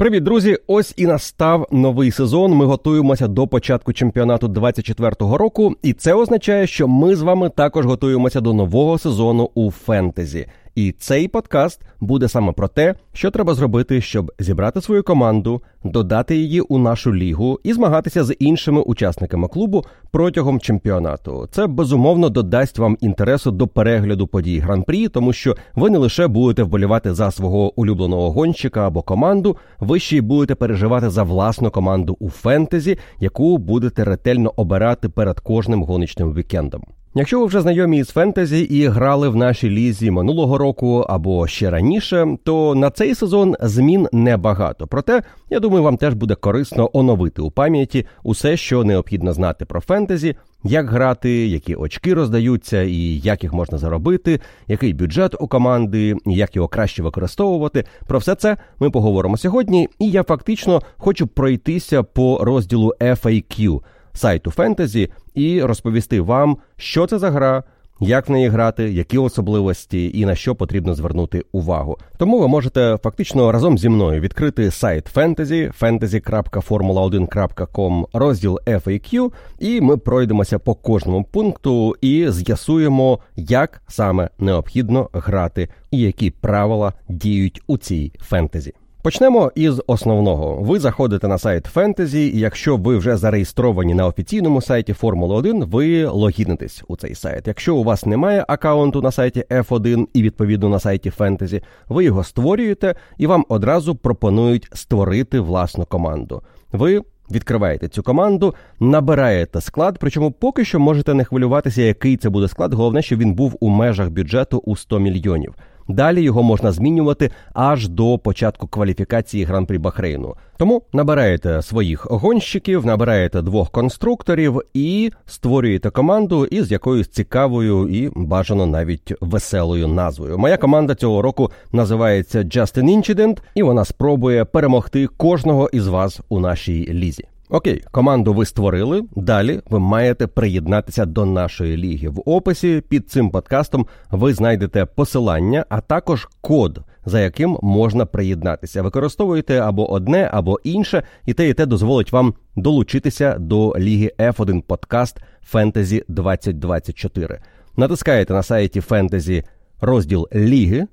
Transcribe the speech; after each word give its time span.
Привіт, 0.00 0.22
друзі! 0.22 0.56
Ось 0.66 0.94
і 0.96 1.06
настав 1.06 1.68
новий 1.72 2.10
сезон. 2.10 2.52
Ми 2.52 2.64
готуємося 2.64 3.28
до 3.28 3.46
початку 3.46 3.92
чемпіонату 3.92 4.48
24-го 4.48 5.38
року, 5.38 5.74
і 5.82 5.92
це 5.92 6.14
означає, 6.14 6.66
що 6.66 6.88
ми 6.88 7.16
з 7.16 7.22
вами 7.22 7.50
також 7.50 7.86
готуємося 7.86 8.40
до 8.40 8.52
нового 8.52 8.98
сезону 8.98 9.50
у 9.54 9.70
фентезі. 9.70 10.46
І 10.78 10.94
цей 10.98 11.28
подкаст 11.28 11.80
буде 12.00 12.28
саме 12.28 12.52
про 12.52 12.68
те, 12.68 12.94
що 13.12 13.30
треба 13.30 13.54
зробити, 13.54 14.00
щоб 14.00 14.32
зібрати 14.38 14.80
свою 14.80 15.02
команду, 15.02 15.62
додати 15.84 16.36
її 16.36 16.60
у 16.60 16.78
нашу 16.78 17.14
лігу 17.14 17.60
і 17.62 17.72
змагатися 17.72 18.24
з 18.24 18.34
іншими 18.38 18.80
учасниками 18.80 19.48
клубу 19.48 19.84
протягом 20.10 20.60
чемпіонату. 20.60 21.48
Це 21.50 21.66
безумовно 21.66 22.28
додасть 22.28 22.78
вам 22.78 22.96
інтересу 23.00 23.50
до 23.50 23.68
перегляду 23.68 24.26
подій 24.26 24.58
гран-прі, 24.58 25.08
тому 25.08 25.32
що 25.32 25.56
ви 25.74 25.90
не 25.90 25.98
лише 25.98 26.26
будете 26.26 26.62
вболівати 26.62 27.14
за 27.14 27.30
свого 27.30 27.80
улюбленого 27.80 28.30
гонщика 28.30 28.86
або 28.86 29.02
команду, 29.02 29.56
ви 29.80 30.00
ще 30.00 30.16
й 30.16 30.20
будете 30.20 30.54
переживати 30.54 31.10
за 31.10 31.22
власну 31.22 31.70
команду 31.70 32.16
у 32.20 32.30
фентезі, 32.30 32.98
яку 33.20 33.58
будете 33.58 34.04
ретельно 34.04 34.52
обирати 34.56 35.08
перед 35.08 35.40
кожним 35.40 35.82
гоночним 35.82 36.34
вікендом. 36.34 36.82
Якщо 37.14 37.40
ви 37.40 37.46
вже 37.46 37.60
знайомі 37.60 37.98
із 37.98 38.08
фентезі 38.08 38.60
і 38.60 38.86
грали 38.86 39.28
в 39.28 39.36
нашій 39.36 39.70
лізі 39.70 40.10
минулого 40.10 40.58
року 40.58 41.06
або 41.08 41.46
ще 41.46 41.70
раніше, 41.70 42.36
то 42.44 42.74
на 42.74 42.90
цей 42.90 43.14
сезон 43.14 43.56
змін 43.60 44.08
небагато. 44.12 44.86
Проте 44.86 45.22
я 45.50 45.60
думаю, 45.60 45.82
вам 45.82 45.96
теж 45.96 46.14
буде 46.14 46.34
корисно 46.34 46.90
оновити 46.92 47.42
у 47.42 47.50
пам'яті 47.50 48.06
усе, 48.22 48.56
що 48.56 48.84
необхідно 48.84 49.32
знати 49.32 49.64
про 49.64 49.80
фентезі, 49.80 50.36
як 50.64 50.90
грати, 50.90 51.46
які 51.46 51.74
очки 51.74 52.14
роздаються, 52.14 52.82
і 52.82 53.18
як 53.18 53.42
їх 53.42 53.52
можна 53.52 53.78
заробити, 53.78 54.40
який 54.66 54.92
бюджет 54.92 55.34
у 55.40 55.48
команди, 55.48 56.16
як 56.26 56.56
його 56.56 56.68
краще 56.68 57.02
використовувати. 57.02 57.84
Про 58.06 58.18
все 58.18 58.34
це 58.34 58.56
ми 58.80 58.90
поговоримо 58.90 59.36
сьогодні. 59.36 59.88
І 59.98 60.10
я 60.10 60.22
фактично 60.22 60.82
хочу 60.96 61.26
пройтися 61.26 62.02
по 62.02 62.38
розділу 62.44 62.94
FAQ– 63.00 63.80
сайту 64.18 64.50
фентезі 64.50 65.10
і 65.34 65.62
розповісти 65.62 66.20
вам, 66.20 66.56
що 66.76 67.06
це 67.06 67.18
за 67.18 67.30
гра. 67.30 67.62
Як 68.00 68.28
в 68.28 68.32
неї 68.32 68.48
грати, 68.48 68.92
які 68.92 69.18
особливості 69.18 70.10
і 70.14 70.26
на 70.26 70.34
що 70.34 70.54
потрібно 70.54 70.94
звернути 70.94 71.44
увагу. 71.52 71.98
Тому 72.16 72.38
ви 72.38 72.48
можете 72.48 72.98
фактично 73.02 73.52
разом 73.52 73.78
зі 73.78 73.88
мною 73.88 74.20
відкрити 74.20 74.70
сайт 74.70 75.06
фентезі 75.06 75.72
fantasy.formula1.com, 75.80 78.06
розділ 78.12 78.60
FAQ, 78.66 79.32
і 79.58 79.80
ми 79.80 79.96
пройдемося 79.96 80.58
по 80.58 80.74
кожному 80.74 81.24
пункту 81.24 81.96
і 82.00 82.30
з'ясуємо, 82.30 83.18
як 83.36 83.82
саме 83.88 84.30
необхідно 84.38 85.08
грати 85.12 85.68
і 85.90 85.98
які 85.98 86.30
правила 86.30 86.92
діють 87.08 87.62
у 87.66 87.78
цій 87.78 88.12
фентезі. 88.20 88.74
Почнемо 89.02 89.52
із 89.54 89.82
основного. 89.86 90.54
Ви 90.54 90.80
заходите 90.80 91.28
на 91.28 91.38
сайт 91.38 91.66
Фентезі, 91.66 92.26
і 92.26 92.38
якщо 92.38 92.76
ви 92.76 92.96
вже 92.96 93.16
зареєстровані 93.16 93.94
на 93.94 94.06
офіційному 94.06 94.62
сайті 94.62 94.92
Формули 94.92 95.34
1, 95.34 95.64
ви 95.64 96.06
логінитесь 96.06 96.84
у 96.88 96.96
цей 96.96 97.14
сайт. 97.14 97.46
Якщо 97.46 97.76
у 97.76 97.84
вас 97.84 98.06
немає 98.06 98.44
аккаунту 98.48 99.02
на 99.02 99.12
сайті 99.12 99.44
F1 99.50 100.06
і 100.14 100.22
відповідно 100.22 100.68
на 100.68 100.80
сайті 100.80 101.10
Фентезі, 101.10 101.62
ви 101.88 102.04
його 102.04 102.24
створюєте 102.24 102.94
і 103.18 103.26
вам 103.26 103.44
одразу 103.48 103.94
пропонують 103.94 104.68
створити 104.72 105.40
власну 105.40 105.84
команду. 105.84 106.42
Ви 106.72 107.02
Відкриваєте 107.30 107.88
цю 107.88 108.02
команду, 108.02 108.54
набираєте 108.80 109.60
склад, 109.60 109.96
причому 110.00 110.30
поки 110.30 110.64
що 110.64 110.80
можете 110.80 111.14
не 111.14 111.24
хвилюватися, 111.24 111.82
який 111.82 112.16
це 112.16 112.30
буде 112.30 112.48
склад. 112.48 112.74
Головне, 112.74 113.02
щоб 113.02 113.18
він 113.18 113.34
був 113.34 113.56
у 113.60 113.68
межах 113.68 114.10
бюджету 114.10 114.58
у 114.58 114.76
100 114.76 114.98
мільйонів. 114.98 115.54
Далі 115.88 116.22
його 116.22 116.42
можна 116.42 116.72
змінювати 116.72 117.30
аж 117.54 117.88
до 117.88 118.18
початку 118.18 118.66
кваліфікації 118.66 119.44
гран-прі 119.44 119.78
Бахрейну. 119.78 120.34
Тому 120.56 120.82
набираєте 120.92 121.62
своїх 121.62 122.06
гонщиків, 122.10 122.86
набираєте 122.86 123.42
двох 123.42 123.70
конструкторів 123.70 124.60
і 124.74 125.12
створюєте 125.26 125.90
команду 125.90 126.44
із 126.44 126.72
якоюсь 126.72 127.08
цікавою 127.08 127.88
і 127.88 128.10
бажано 128.16 128.66
навіть 128.66 129.12
веселою 129.20 129.88
назвою. 129.88 130.38
Моя 130.38 130.56
команда 130.56 130.94
цього 130.94 131.22
року 131.22 131.50
називається 131.72 132.38
Just 132.38 132.78
an 132.78 132.84
Incident, 132.84 133.38
і 133.54 133.62
вона 133.62 133.84
спробує 133.84 134.44
перемогти 134.44 135.06
кожного 135.06 135.70
із 135.72 135.86
вас 135.86 136.20
у 136.28 136.40
нашій 136.40 136.92
лізі. 136.92 137.24
Окей, 137.50 137.84
команду 137.90 138.34
ви 138.34 138.46
створили. 138.46 139.02
Далі 139.16 139.60
ви 139.70 139.78
маєте 139.78 140.26
приєднатися 140.26 141.06
до 141.06 141.26
нашої 141.26 141.76
ліги. 141.76 142.08
В 142.08 142.22
описі 142.26 142.82
під 142.88 143.10
цим 143.10 143.30
подкастом 143.30 143.86
ви 144.10 144.34
знайдете 144.34 144.84
посилання, 144.84 145.64
а 145.68 145.80
також 145.80 146.28
код, 146.40 146.80
за 147.06 147.20
яким 147.20 147.58
можна 147.62 148.06
приєднатися. 148.06 148.82
Використовуєте 148.82 149.58
або 149.58 149.92
одне, 149.92 150.30
або 150.32 150.60
інше, 150.64 151.02
і 151.26 151.34
те, 151.34 151.48
і 151.48 151.54
те 151.54 151.66
дозволить 151.66 152.12
вам 152.12 152.34
долучитися 152.56 153.38
до 153.38 153.74
ліги 153.78 154.12
F1 154.18 154.62
Podcast 154.62 155.16
Fantasy 155.52 156.02
2024. 156.08 157.40
Натискаєте 157.76 158.32
на 158.34 158.42
сайті 158.42 158.80
Fantasy 158.80 159.44
розділ 159.80 160.28
Ліги, 160.34 160.86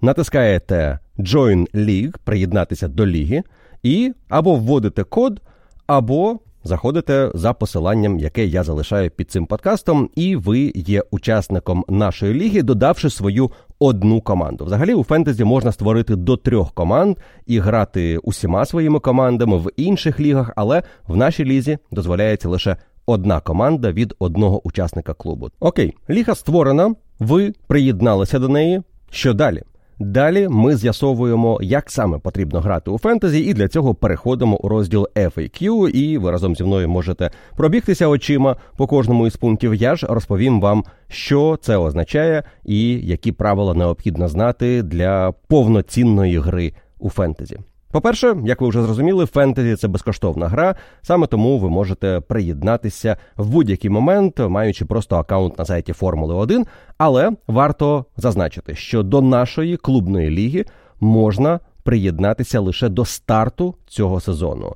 натискаєте 0.00 0.98
Join 1.18 1.70
League, 1.74 2.14
приєднатися 2.24 2.88
до 2.88 3.06
ліги, 3.06 3.42
і 3.82 4.12
або 4.28 4.54
вводите 4.54 5.04
код 5.04 5.40
або 5.86 6.38
заходите 6.64 7.30
за 7.34 7.52
посиланням, 7.52 8.18
яке 8.18 8.46
я 8.46 8.62
залишаю 8.62 9.10
під 9.10 9.30
цим 9.30 9.46
подкастом, 9.46 10.10
і 10.14 10.36
ви 10.36 10.72
є 10.74 11.02
учасником 11.10 11.84
нашої 11.88 12.34
ліги, 12.34 12.62
додавши 12.62 13.10
свою 13.10 13.50
одну 13.78 14.20
команду. 14.20 14.64
Взагалі 14.64 14.94
у 14.94 15.04
фентезі 15.04 15.44
можна 15.44 15.72
створити 15.72 16.16
до 16.16 16.36
трьох 16.36 16.72
команд 16.72 17.16
і 17.46 17.58
грати 17.58 18.18
усіма 18.18 18.64
своїми 18.64 19.00
командами 19.00 19.56
в 19.56 19.70
інших 19.76 20.20
лігах, 20.20 20.52
але 20.56 20.82
в 21.06 21.16
нашій 21.16 21.44
лізі 21.44 21.78
дозволяється 21.90 22.48
лише 22.48 22.76
одна 23.06 23.40
команда 23.40 23.92
від 23.92 24.14
одного 24.18 24.66
учасника 24.66 25.14
клубу. 25.14 25.48
Окей, 25.60 25.94
ліга 26.10 26.34
створена, 26.34 26.94
ви 27.18 27.52
приєдналися 27.66 28.38
до 28.38 28.48
неї. 28.48 28.82
Що 29.10 29.34
далі? 29.34 29.62
Далі 30.04 30.48
ми 30.48 30.76
з'ясовуємо, 30.76 31.58
як 31.62 31.90
саме 31.90 32.18
потрібно 32.18 32.60
грати 32.60 32.90
у 32.90 32.98
фентезі, 32.98 33.40
і 33.40 33.54
для 33.54 33.68
цього 33.68 33.94
переходимо 33.94 34.56
у 34.56 34.68
розділ 34.68 35.08
FAQ, 35.14 35.88
і 35.88 36.18
ви 36.18 36.30
разом 36.30 36.56
зі 36.56 36.64
мною 36.64 36.88
можете 36.88 37.30
пробігтися 37.56 38.06
очима 38.06 38.56
по 38.76 38.86
кожному 38.86 39.26
із 39.26 39.36
пунктів. 39.36 39.74
Я 39.74 39.96
ж 39.96 40.06
розповім 40.10 40.60
вам, 40.60 40.84
що 41.08 41.58
це 41.62 41.76
означає 41.76 42.42
і 42.64 42.92
які 42.92 43.32
правила 43.32 43.74
необхідно 43.74 44.28
знати 44.28 44.82
для 44.82 45.32
повноцінної 45.48 46.38
гри 46.38 46.72
у 46.98 47.10
фентезі. 47.10 47.58
По-перше, 47.92 48.36
як 48.44 48.60
ви 48.60 48.68
вже 48.68 48.82
зрозуміли, 48.82 49.26
фентезі 49.26 49.76
це 49.76 49.88
безкоштовна 49.88 50.48
гра, 50.48 50.74
саме 51.02 51.26
тому 51.26 51.58
ви 51.58 51.70
можете 51.70 52.20
приєднатися 52.20 53.16
в 53.36 53.48
будь-який 53.48 53.90
момент, 53.90 54.38
маючи 54.38 54.84
просто 54.84 55.16
аккаунт 55.16 55.58
на 55.58 55.64
сайті 55.64 55.92
Формули 55.92 56.34
1. 56.34 56.66
Але 56.98 57.30
варто 57.46 58.04
зазначити, 58.16 58.74
що 58.74 59.02
до 59.02 59.22
нашої 59.22 59.76
клубної 59.76 60.30
ліги 60.30 60.64
можна 61.00 61.60
приєднатися 61.82 62.60
лише 62.60 62.88
до 62.88 63.04
старту 63.04 63.74
цього 63.86 64.20
сезону. 64.20 64.74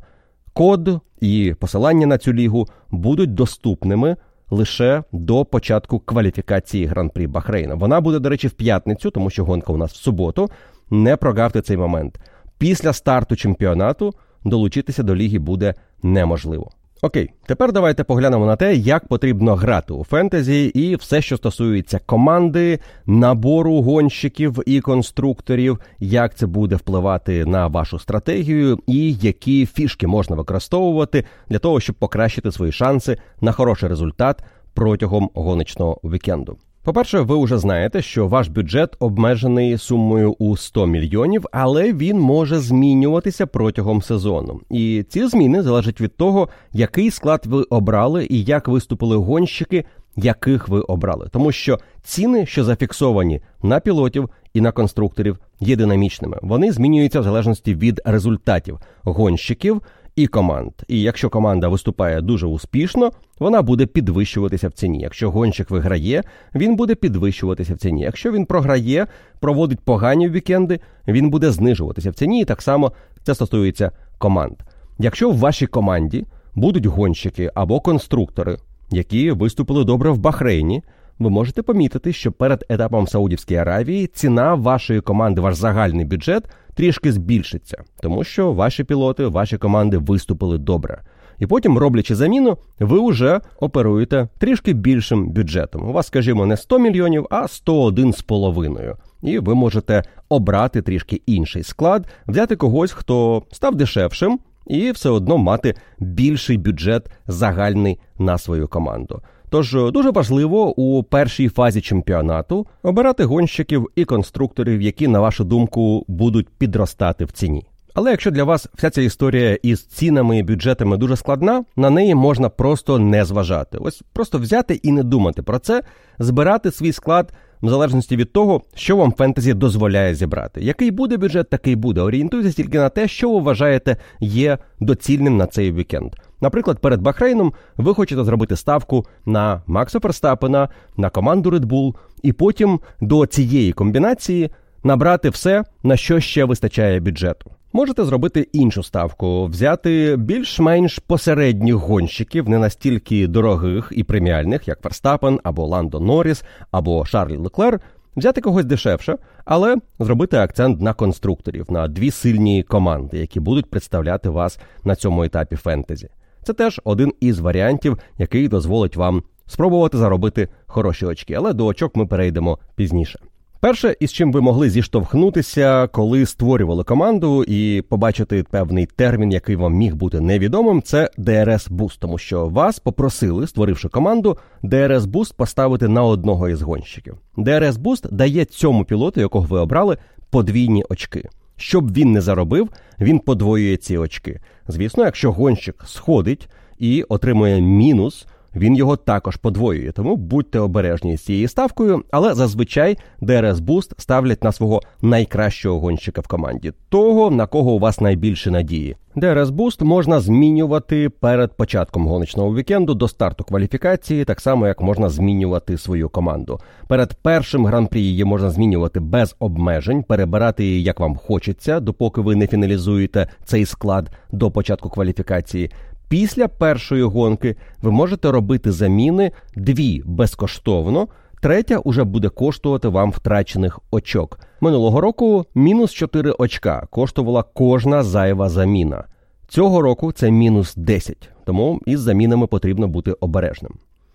Код 0.53 1.01
і 1.21 1.55
посилання 1.61 2.07
на 2.07 2.19
цю 2.19 2.33
лігу 2.33 2.67
будуть 2.91 3.35
доступними. 3.35 4.17
Лише 4.51 5.03
до 5.13 5.45
початку 5.45 5.99
кваліфікації 5.99 6.87
гран-прі 6.87 7.27
Бахрейна. 7.27 7.75
Вона 7.75 8.01
буде, 8.01 8.19
до 8.19 8.29
речі, 8.29 8.49
в 8.49 8.53
п'ятницю, 8.53 9.11
тому 9.11 9.31
що 9.31 9.45
гонка 9.45 9.73
у 9.73 9.77
нас 9.77 9.93
в 9.93 9.97
суботу. 9.97 10.51
Не 10.91 11.17
прогавте 11.17 11.61
цей 11.63 11.77
момент 11.77 12.19
після 12.59 12.93
старту 12.93 13.37
чемпіонату 13.37 14.15
долучитися 14.45 15.03
до 15.03 15.17
ліги 15.17 15.39
буде 15.39 15.75
неможливо. 16.03 16.71
Окей, 17.03 17.31
тепер 17.47 17.73
давайте 17.73 18.05
поглянемо 18.05 18.47
на 18.47 18.57
те, 18.57 18.75
як 18.75 19.09
потрібно 19.09 19.55
грати 19.55 19.93
у 19.93 20.05
фентезі, 20.05 20.65
і 20.65 20.97
все, 20.97 21.23
що 21.23 21.37
стосується 21.37 22.01
команди, 22.07 22.79
набору 23.07 23.83
гонщиків 23.83 24.59
і 24.67 24.81
конструкторів, 24.81 25.81
як 25.99 26.35
це 26.35 26.47
буде 26.47 26.77
впливати 26.77 27.45
на 27.45 27.67
вашу 27.67 27.99
стратегію, 27.99 28.79
і 28.87 29.13
які 29.13 29.67
фішки 29.67 30.07
можна 30.07 30.37
використовувати 30.37 31.25
для 31.49 31.59
того, 31.59 31.81
щоб 31.81 31.97
покращити 31.97 32.53
свої 32.53 32.73
шанси 32.73 33.17
на 33.41 33.53
хороший 33.53 33.89
результат 33.89 34.43
протягом 34.75 35.31
гоночного 35.35 36.01
вікенду. 36.05 36.59
По-перше, 36.87 37.21
ви 37.21 37.45
вже 37.45 37.59
знаєте, 37.59 38.03
що 38.03 38.29
ваш 38.29 38.49
бюджет 38.49 38.97
обмежений 38.99 39.79
сумою 39.79 40.37
у 40.39 40.57
100 40.57 40.87
мільйонів, 40.87 41.47
але 41.53 41.93
він 41.93 42.21
може 42.21 42.59
змінюватися 42.59 43.47
протягом 43.47 44.03
сезону. 44.03 44.61
І 44.71 45.05
ці 45.09 45.27
зміни 45.27 45.63
залежать 45.63 46.01
від 46.01 46.17
того, 46.17 46.49
який 46.73 47.11
склад 47.11 47.43
ви 47.47 47.63
обрали 47.63 48.27
і 48.31 48.45
як 48.45 48.69
виступили 48.69 49.17
гонщики, 49.17 49.85
яких 50.17 50.69
ви 50.69 50.81
обрали. 50.81 51.29
Тому 51.33 51.53
що 51.53 51.79
ціни, 52.03 52.47
що 52.47 52.65
зафіксовані 52.65 53.41
на 53.63 53.81
пілотів 53.81 54.31
і 54.55 54.61
на 54.61 54.73
конструкторів, 54.73 55.39
є 55.61 55.77
динамічними. 55.77 56.39
Вони 56.43 56.73
змінюються 56.73 57.21
в 57.21 57.25
залежності 57.25 57.75
від 57.75 58.01
результатів 58.05 58.79
гонщиків 59.03 59.83
і 60.17 60.27
команд. 60.27 60.73
І 60.89 61.01
якщо 61.01 61.31
команда 61.31 61.69
виступає 61.69 62.21
дуже 62.21 62.47
успішно, 62.47 63.11
вона 63.39 63.63
буде 63.63 63.87
підвищуватися 63.87 64.69
в 64.69 64.73
ціні. 64.73 65.01
Якщо 65.01 65.31
гонщик 65.31 65.71
виграє, 65.71 66.23
він 66.55 66.77
буде 66.77 66.95
підвищуватися 66.95 67.75
в 67.75 67.79
ціні. 67.79 68.03
Якщо 68.03 68.33
він 68.33 68.47
програє, 68.47 69.07
проводить 69.41 69.81
погані 69.81 70.29
вікенди, 70.29 70.81
він 71.09 71.31
буде 71.31 71.51
знижуватися 71.51 72.11
в 72.11 72.15
ціні. 72.15 72.41
І 72.41 72.45
так 72.45 72.63
само 72.63 72.93
Це 73.23 73.35
стосується 73.35 73.91
команд. 74.19 74.55
Якщо 74.99 75.31
в 75.31 75.39
вашій 75.39 75.67
команді 75.67 76.27
будуть 76.55 76.87
гонщики 76.87 77.51
або 77.55 77.81
конструктори, 77.81 78.57
які 78.91 79.31
виступили 79.31 79.85
добре 79.85 80.11
в 80.11 80.19
Бахрейні, 80.19 80.83
ви 81.19 81.31
можете 81.31 81.63
помітити, 81.63 82.13
що 82.13 82.33
перед 82.33 82.65
етапом 82.69 83.05
в 83.05 83.09
Саудівській 83.09 83.57
Аравії 83.57 84.07
ціна 84.07 84.55
вашої 84.55 85.01
команди, 85.01 85.41
ваш 85.41 85.55
загальний 85.55 86.05
бюджет 86.05 86.45
трішки 86.75 87.13
збільшиться, 87.13 87.85
тому 88.01 88.25
що 88.25 88.53
ваші 88.53 88.85
пілоти, 88.85 89.27
ваші 89.27 89.59
команди 89.59 89.99
виступили 89.99 90.59
добре. 90.59 91.03
І 91.39 91.47
потім, 91.47 91.79
роблячи 91.79 92.15
заміну, 92.15 92.59
ви 92.81 93.11
вже 93.11 93.41
оперуєте 93.61 94.29
трішки 94.39 94.73
більшим 94.73 95.29
бюджетом. 95.31 95.89
У 95.89 95.93
вас, 95.93 96.07
скажімо, 96.07 96.47
не 96.47 96.57
100 96.57 96.79
мільйонів, 96.79 97.27
а 97.31 97.43
101,5. 97.43 98.95
І 99.23 99.39
ви 99.39 99.55
можете 99.55 100.03
обрати 100.29 100.83
трішки 100.83 101.23
інший 101.27 101.63
склад, 101.63 102.07
взяти 102.27 102.57
когось, 102.57 102.93
хто 102.93 103.43
став 103.53 103.75
дешевшим, 103.75 104.39
і 104.67 104.91
все 104.91 105.11
одно 105.11 105.39
мати 105.39 105.75
більший 105.99 106.59
бюджет 106.59 107.11
загальний 107.27 107.99
на 108.19 108.39
свою 108.39 108.69
команду. 108.69 109.23
Тож 109.51 109.73
дуже 109.73 110.11
важливо 110.11 110.81
у 110.81 111.03
першій 111.03 111.49
фазі 111.49 111.81
чемпіонату 111.81 112.67
обирати 112.83 113.25
гонщиків 113.25 113.89
і 113.97 114.05
конструкторів, 114.05 114.83
які, 114.83 115.09
на 115.09 115.21
вашу 115.21 115.45
думку, 115.45 116.05
будуть 116.09 116.49
підростати 116.49 117.25
в 117.25 117.33
ціні. 117.33 117.67
Але 117.97 118.11
якщо 118.11 118.31
для 118.31 118.45
вас 118.45 118.69
вся 118.75 118.91
ця 118.91 119.03
історія 119.03 119.59
із 119.63 119.85
цінами 119.85 120.39
і 120.39 120.43
бюджетами 120.43 120.97
дуже 120.97 121.17
складна, 121.17 121.65
на 121.77 121.91
неї 121.91 122.15
можна 122.15 122.49
просто 122.49 122.99
не 122.99 123.25
зважати. 123.25 123.79
Ось 123.79 124.03
просто 124.13 124.39
взяти 124.39 124.75
і 124.75 124.93
не 124.93 125.03
думати 125.03 125.43
про 125.43 125.59
це, 125.59 125.83
збирати 126.19 126.71
свій 126.71 126.93
склад 126.93 127.33
в 127.63 127.69
залежності 127.69 128.17
від 128.17 128.33
того, 128.33 128.63
що 128.75 128.97
вам 128.97 129.13
фентезі 129.13 129.55
дозволяє 129.55 130.15
зібрати. 130.15 130.61
Який 130.61 130.91
буде 130.91 131.17
бюджет, 131.17 131.51
такий 131.51 131.77
буде. 131.77 132.01
Орієнтуйтесь 132.01 132.55
тільки 132.55 132.79
на 132.79 132.89
те, 132.89 133.09
що 133.09 133.31
ви 133.31 133.41
вважаєте 133.41 133.97
є 134.21 134.59
доцільним 134.81 135.37
на 135.37 135.47
цей 135.47 135.73
вікенд. 135.73 136.13
Наприклад, 136.41 136.79
перед 136.79 137.01
Бахрейном 137.01 137.53
ви 137.77 137.95
хочете 137.95 138.25
зробити 138.25 138.57
ставку 138.57 139.07
на 139.27 139.63
Макса 139.67 140.01
Ферстапена, 140.01 140.69
на 140.97 141.11
команду 141.11 141.51
Red 141.51 141.65
Bull, 141.65 141.95
і 142.23 142.33
потім 142.33 142.81
до 143.01 143.27
цієї 143.27 143.73
комбінації 143.73 144.51
набрати 144.85 145.29
все, 145.29 145.65
на 145.83 145.97
що 145.97 146.21
ще 146.21 146.45
вистачає 146.45 147.01
бюджету. 147.01 147.51
Можете 147.73 148.05
зробити 148.05 148.49
іншу 148.53 148.83
ставку, 148.83 149.47
взяти 149.47 150.17
більш-менш 150.19 150.99
посередніх 150.99 151.75
гонщиків, 151.75 152.49
не 152.49 152.59
настільки 152.59 153.27
дорогих 153.27 153.93
і 153.97 154.05
преміальних, 154.05 154.69
як 154.69 154.81
Ферстапен 154.81 155.41
або 155.45 155.67
Ландо 155.67 156.01
Норріс, 156.01 156.45
або 156.71 157.05
Шарлі 157.05 157.37
Леклер, 157.37 157.81
взяти 158.17 158.41
когось 158.41 158.65
дешевше, 158.65 159.17
але 159.45 159.77
зробити 159.99 160.37
акцент 160.37 160.81
на 160.81 160.95
конструкторів, 160.95 161.67
на 161.69 161.89
дві 161.89 162.11
сильні 162.11 162.63
команди, 162.63 163.19
які 163.19 163.41
будуть 163.41 163.71
представляти 163.71 164.29
вас 164.29 164.59
на 164.85 164.97
цьому 164.97 165.25
етапі 165.25 165.57
фентезі. 165.57 166.09
Це 166.47 166.53
теж 166.53 166.81
один 166.85 167.13
із 167.21 167.39
варіантів, 167.39 167.99
який 168.19 168.49
дозволить 168.49 168.97
вам 168.97 169.23
спробувати 169.47 169.99
заробити 169.99 170.49
хороші 170.67 171.07
очки, 171.07 171.35
але 171.35 171.53
до 171.53 171.67
очок 171.67 171.97
ми 171.97 172.07
перейдемо 172.07 172.59
пізніше. 172.75 173.19
Перше, 173.61 173.97
із 174.01 174.13
чим 174.13 174.33
ви 174.33 174.41
могли 174.41 174.71
зіштовхнутися, 174.71 175.87
коли 175.87 176.27
створювали 176.27 176.85
команду, 176.85 177.45
і 177.45 177.83
побачити 177.89 178.45
певний 178.51 178.87
термін, 178.87 179.33
який 179.33 179.57
вам 179.57 179.75
міг 179.75 179.95
бути 179.95 180.21
невідомим, 180.21 180.83
це 180.83 181.11
DRS 181.19 181.71
Boost, 181.71 181.97
тому 181.99 182.19
що 182.19 182.47
вас 182.47 182.79
попросили, 182.79 183.47
створивши 183.47 183.89
команду, 183.89 184.39
DRS 184.63 185.01
Boost 185.01 185.35
поставити 185.37 185.89
на 185.89 186.03
одного 186.03 186.49
із 186.49 186.63
гонщиків. 186.63 187.17
DRS 187.37 187.73
Boost 187.73 188.13
дає 188.13 188.45
цьому 188.45 188.85
пілоту, 188.85 189.21
якого 189.21 189.47
ви 189.47 189.59
обрали, 189.59 189.97
подвійні 190.31 190.85
очки. 190.89 191.29
Щоб 191.57 191.93
він 191.93 192.13
не 192.13 192.21
заробив, 192.21 192.69
він 193.01 193.19
подвоює 193.19 193.77
ці 193.77 193.99
очки. 193.99 194.41
Звісно, 194.69 195.05
якщо 195.05 195.33
гонщик 195.33 195.83
сходить 195.87 196.49
і 196.79 197.03
отримує 197.03 197.61
мінус 197.61 198.27
він 198.57 198.77
його 198.77 198.97
також 198.97 199.37
подвоює, 199.37 199.93
тому 199.93 200.17
будьте 200.17 200.59
обережні 200.59 201.17
з 201.17 201.25
цією 201.25 201.49
ставкою, 201.49 202.03
але 202.11 202.35
зазвичай 202.35 202.99
DRS 203.23 203.55
Boost 203.55 203.93
ставлять 203.99 204.45
на 204.45 204.53
свого 204.53 204.83
найкращого 205.03 205.81
гонщика 205.81 206.21
в 206.21 206.27
команді, 206.27 206.73
того 206.89 207.31
на 207.31 207.47
кого 207.47 207.73
у 207.73 207.79
вас 207.79 208.01
найбільше 208.01 208.51
надії. 208.51 208.97
DRS 209.17 209.47
Boost 209.47 209.85
можна 209.85 210.21
змінювати 210.21 211.09
перед 211.09 211.57
початком 211.57 212.07
гоночного 212.07 212.55
вікенду 212.55 212.95
до 212.95 213.09
старту 213.09 213.45
кваліфікації, 213.45 214.25
так 214.25 214.41
само 214.41 214.67
як 214.67 214.81
можна 214.81 215.09
змінювати 215.09 215.79
свою 215.79 216.09
команду. 216.09 216.61
Перед 216.89 217.15
першим 217.23 217.67
гран-прі 217.67 218.01
її 218.01 218.25
можна 218.25 218.51
змінювати 218.51 219.01
без 219.01 219.37
обмежень, 219.39 220.03
перебирати 220.03 220.65
її 220.65 220.83
як 220.83 221.01
вам 221.01 221.17
хочеться, 221.17 221.81
допоки 221.81 222.21
ви 222.21 222.37
не 222.37 222.47
фіналізуєте 222.47 223.29
цей 223.45 223.67
склад 223.67 224.11
до 224.33 224.51
початку 224.51 224.89
кваліфікації. 224.89 225.71
Після 226.09 226.49
першої 226.49 227.03
гонки 227.03 227.57
ви 227.83 227.91
можете 227.91 228.31
робити 228.31 228.73
заміни 228.73 229.33
дві 229.57 230.03
безкоштовно. 230.05 231.09
Третя 231.43 231.79
уже 231.79 232.05
буде 232.05 232.29
коштувати 232.29 232.89
вам 232.89 233.11
втрачених 233.11 233.81
очок. 233.91 234.41
Минулого 234.61 235.01
року 235.01 235.45
мінус 235.55 235.93
4 235.93 236.31
очка 236.31 236.87
коштувала 236.91 237.43
кожна 237.43 238.03
зайва 238.03 238.49
заміна. 238.49 239.05
Цього 239.49 239.83
року 239.83 240.13
це 240.13 240.31
мінус 240.31 240.75
10, 240.77 241.29
тому 241.45 241.81
із 241.87 242.01
замінами 242.01 242.47
потрібно 242.47 242.89
бути 242.89 243.13
обережним. 243.13 243.73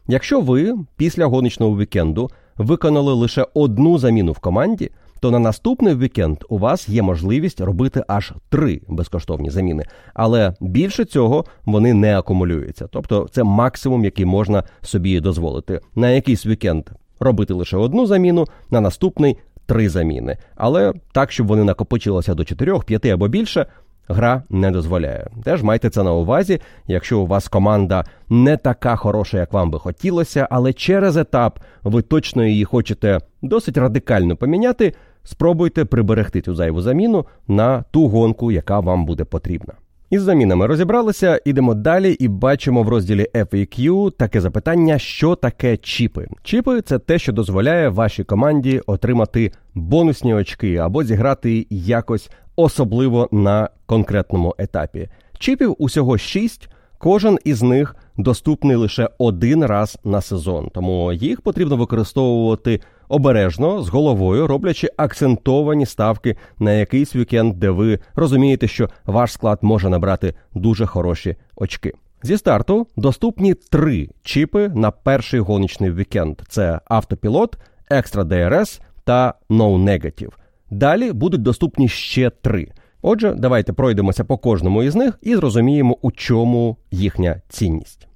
Якщо 0.08 0.42
ви 0.42 0.76
після 0.98 1.26
гоночного 1.26 1.78
вікенду 1.78 2.30
виконали 2.58 3.14
лише 3.14 3.48
одну 3.54 3.98
заміну 3.98 4.32
в 4.32 4.40
команді, 4.40 4.92
то 5.22 5.32
на 5.32 5.40
наступний 5.40 5.96
вікенд 5.96 6.38
у 6.50 6.58
вас 6.58 6.90
є 6.90 7.02
можливість 7.02 7.62
робити 7.62 8.04
аж 8.08 8.34
три 8.50 8.82
безкоштовні 8.88 9.50
заміни. 9.50 9.86
Але 10.14 10.54
більше 10.62 11.06
цього 11.06 11.46
вони 11.66 11.94
не 11.94 12.18
акумулюються. 12.18 12.88
Тобто 12.88 13.28
це 13.32 13.44
максимум, 13.44 14.06
який 14.06 14.26
можна 14.26 14.64
собі 14.82 15.20
дозволити. 15.20 15.80
На 15.96 16.10
якийсь 16.10 16.46
вікенд 16.46 16.90
робити 17.20 17.54
лише 17.54 17.78
одну 17.78 18.06
заміну, 18.06 18.46
на 18.72 18.82
наступний 18.82 19.38
три 19.66 19.90
заміни. 19.90 20.38
Але 20.56 20.94
так, 21.12 21.32
щоб 21.32 21.48
вони 21.48 21.64
накопичилися 21.64 22.34
до 22.34 22.44
чотирьох, 22.44 22.86
п'яти 22.86 23.10
або 23.10 23.28
більше. 23.28 23.66
Гра 24.08 24.44
не 24.50 24.72
дозволяє. 24.72 25.28
Теж 25.44 25.64
майте 25.64 25.90
це 25.90 26.04
на 26.04 26.14
увазі, 26.14 26.60
якщо 26.88 27.20
у 27.20 27.28
вас 27.28 27.48
команда 27.48 28.06
не 28.30 28.58
така 28.58 28.96
хороша, 28.96 29.38
як 29.38 29.54
вам 29.54 29.72
би 29.72 29.80
хотілося, 29.80 30.48
але 30.52 30.74
через 30.74 31.18
етап 31.18 31.60
ви 31.84 32.02
точно 32.02 32.46
її 32.46 32.66
хочете 32.66 33.20
досить 33.42 33.78
радикально 33.78 34.36
поміняти, 34.36 34.94
спробуйте 35.24 35.86
приберегти 35.86 36.42
цю 36.42 36.56
зайву 36.56 36.82
заміну 36.82 37.26
на 37.48 37.84
ту 37.92 38.08
гонку, 38.08 38.52
яка 38.52 38.80
вам 38.80 39.06
буде 39.06 39.24
потрібна. 39.24 39.74
Із 40.12 40.22
замінами 40.22 40.68
розібралися, 40.68 41.42
ідемо 41.46 41.74
далі 41.74 42.12
і 42.12 42.28
бачимо 42.28 42.84
в 42.84 42.90
розділі 42.90 43.28
FAQ 43.34 44.12
таке 44.12 44.42
запитання, 44.42 45.00
що 45.00 45.36
таке 45.36 45.78
чіпи. 45.78 46.28
Чіпи 46.44 46.82
це 46.82 47.00
те, 47.00 47.20
що 47.20 47.34
дозволяє 47.34 47.90
вашій 47.90 48.24
команді 48.24 48.82
отримати 48.86 49.52
бонусні 49.74 50.34
очки 50.34 50.78
або 50.78 51.04
зіграти 51.04 51.68
якось 51.70 52.30
особливо 52.56 53.30
на 53.32 53.70
конкретному 53.86 54.56
етапі. 54.58 55.10
Чіпів 55.40 55.76
усього 55.80 56.18
6, 56.18 56.70
кожен 56.98 57.40
із 57.44 57.62
них 57.62 57.96
доступний 58.18 58.76
лише 58.76 59.10
один 59.18 59.66
раз 59.66 59.98
на 60.04 60.22
сезон, 60.22 60.70
тому 60.74 61.14
їх 61.14 61.42
потрібно 61.42 61.78
використовувати 61.78 62.82
обережно 63.10 63.82
з 63.82 63.90
головою, 63.90 64.48
роблячи 64.48 64.90
акцентовані 64.98 65.86
ставки 65.86 66.36
на 66.60 66.74
якийсь 66.74 67.16
вікенд, 67.16 67.60
де 67.60 67.70
ви 67.70 68.00
розумієте, 68.16 68.68
що 68.68 68.90
ваш 69.06 69.32
склад 69.32 69.60
може 69.62 69.90
набрати 69.90 70.34
дуже 70.54 70.86
хороші 70.86 71.36
очки. 71.56 71.94
Зі 72.24 72.38
старту 72.38 72.88
доступні 72.96 73.54
три 73.54 74.10
чіпи 74.24 74.70
на 74.70 74.92
перший 74.92 75.40
гоночний 75.40 75.92
вікенд: 75.92 76.42
це 76.48 76.80
автопілот, 76.86 77.58
екстра 77.90 78.24
ДРС 78.24 78.82
та 79.04 79.34
No 79.50 79.84
Negative. 79.84 80.32
Далі 80.70 81.12
будуть 81.12 81.42
доступні 81.42 81.90
ще 81.90 82.30
три. 82.30 82.72
Отже, 83.02 83.34
давайте 83.38 83.74
пройдемося 83.74 84.24
по 84.24 84.38
кожному 84.38 84.84
із 84.84 84.96
них 84.96 85.20
і 85.22 85.36
зрозуміємо, 85.36 85.98
у 86.02 86.12
чому 86.12 86.78
їхня 86.92 87.42
цінність. 87.50 88.08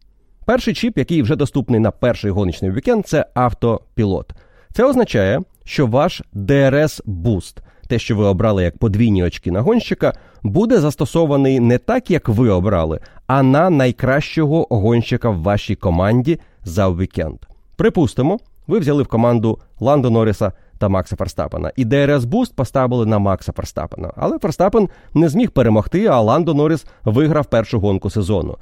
Перший 0.46 0.74
чіп, 0.74 0.98
який 0.98 1.22
вже 1.22 1.36
доступний 1.36 1.80
на 1.80 1.92
перший 1.92 2.32
гоночний 2.32 2.72
вікенд, 2.72 3.08
це 3.08 3.26
автопілот. 3.34 4.34
Це 4.74 4.84
означає, 4.84 5.42
що 5.64 5.88
ваш 5.88 6.22
DRS 6.34 7.04
Boost, 7.06 7.58
те, 7.88 8.00
що 8.00 8.16
ви 8.16 8.26
обрали 8.26 8.64
як 8.64 8.78
подвійні 8.78 9.24
очки 9.24 9.52
на 9.52 9.62
гонщика, 9.62 10.14
буде 10.44 10.80
застосований 10.80 11.60
не 11.60 11.78
так, 11.78 12.12
як 12.12 12.30
ви 12.30 12.50
обрали, 12.50 13.00
а 13.28 13.44
на 13.44 13.70
найкращого 13.70 14.68
гонщика 14.70 15.30
в 15.30 15.42
вашій 15.42 15.76
команді 15.76 16.40
за 16.64 16.90
вікенд. 16.90 17.38
Припустимо, 17.76 18.40
ви 18.68 18.80
взяли 18.80 19.04
в 19.04 19.08
команду 19.08 19.60
Ландо 19.80 20.10
Норріса 20.10 20.52
та 20.78 20.90
Макса 20.90 21.16
Ферстапена. 21.16 21.72
І 21.76 21.86
DRS 21.86 22.26
Boost 22.26 22.56
поставили 22.56 23.06
на 23.06 23.20
Макса 23.20 23.52
Ферстапена. 23.52 24.12
Але 24.16 24.40
Ферстапен 24.40 24.90
не 25.14 25.30
зміг 25.30 25.52
перемогти, 25.52 26.06
а 26.06 26.22
Ландо 26.22 26.54
Норріс 26.54 26.86
виграв 27.04 27.46
першу 27.46 27.80
гонку 27.80 28.10
сезону. 28.10 28.58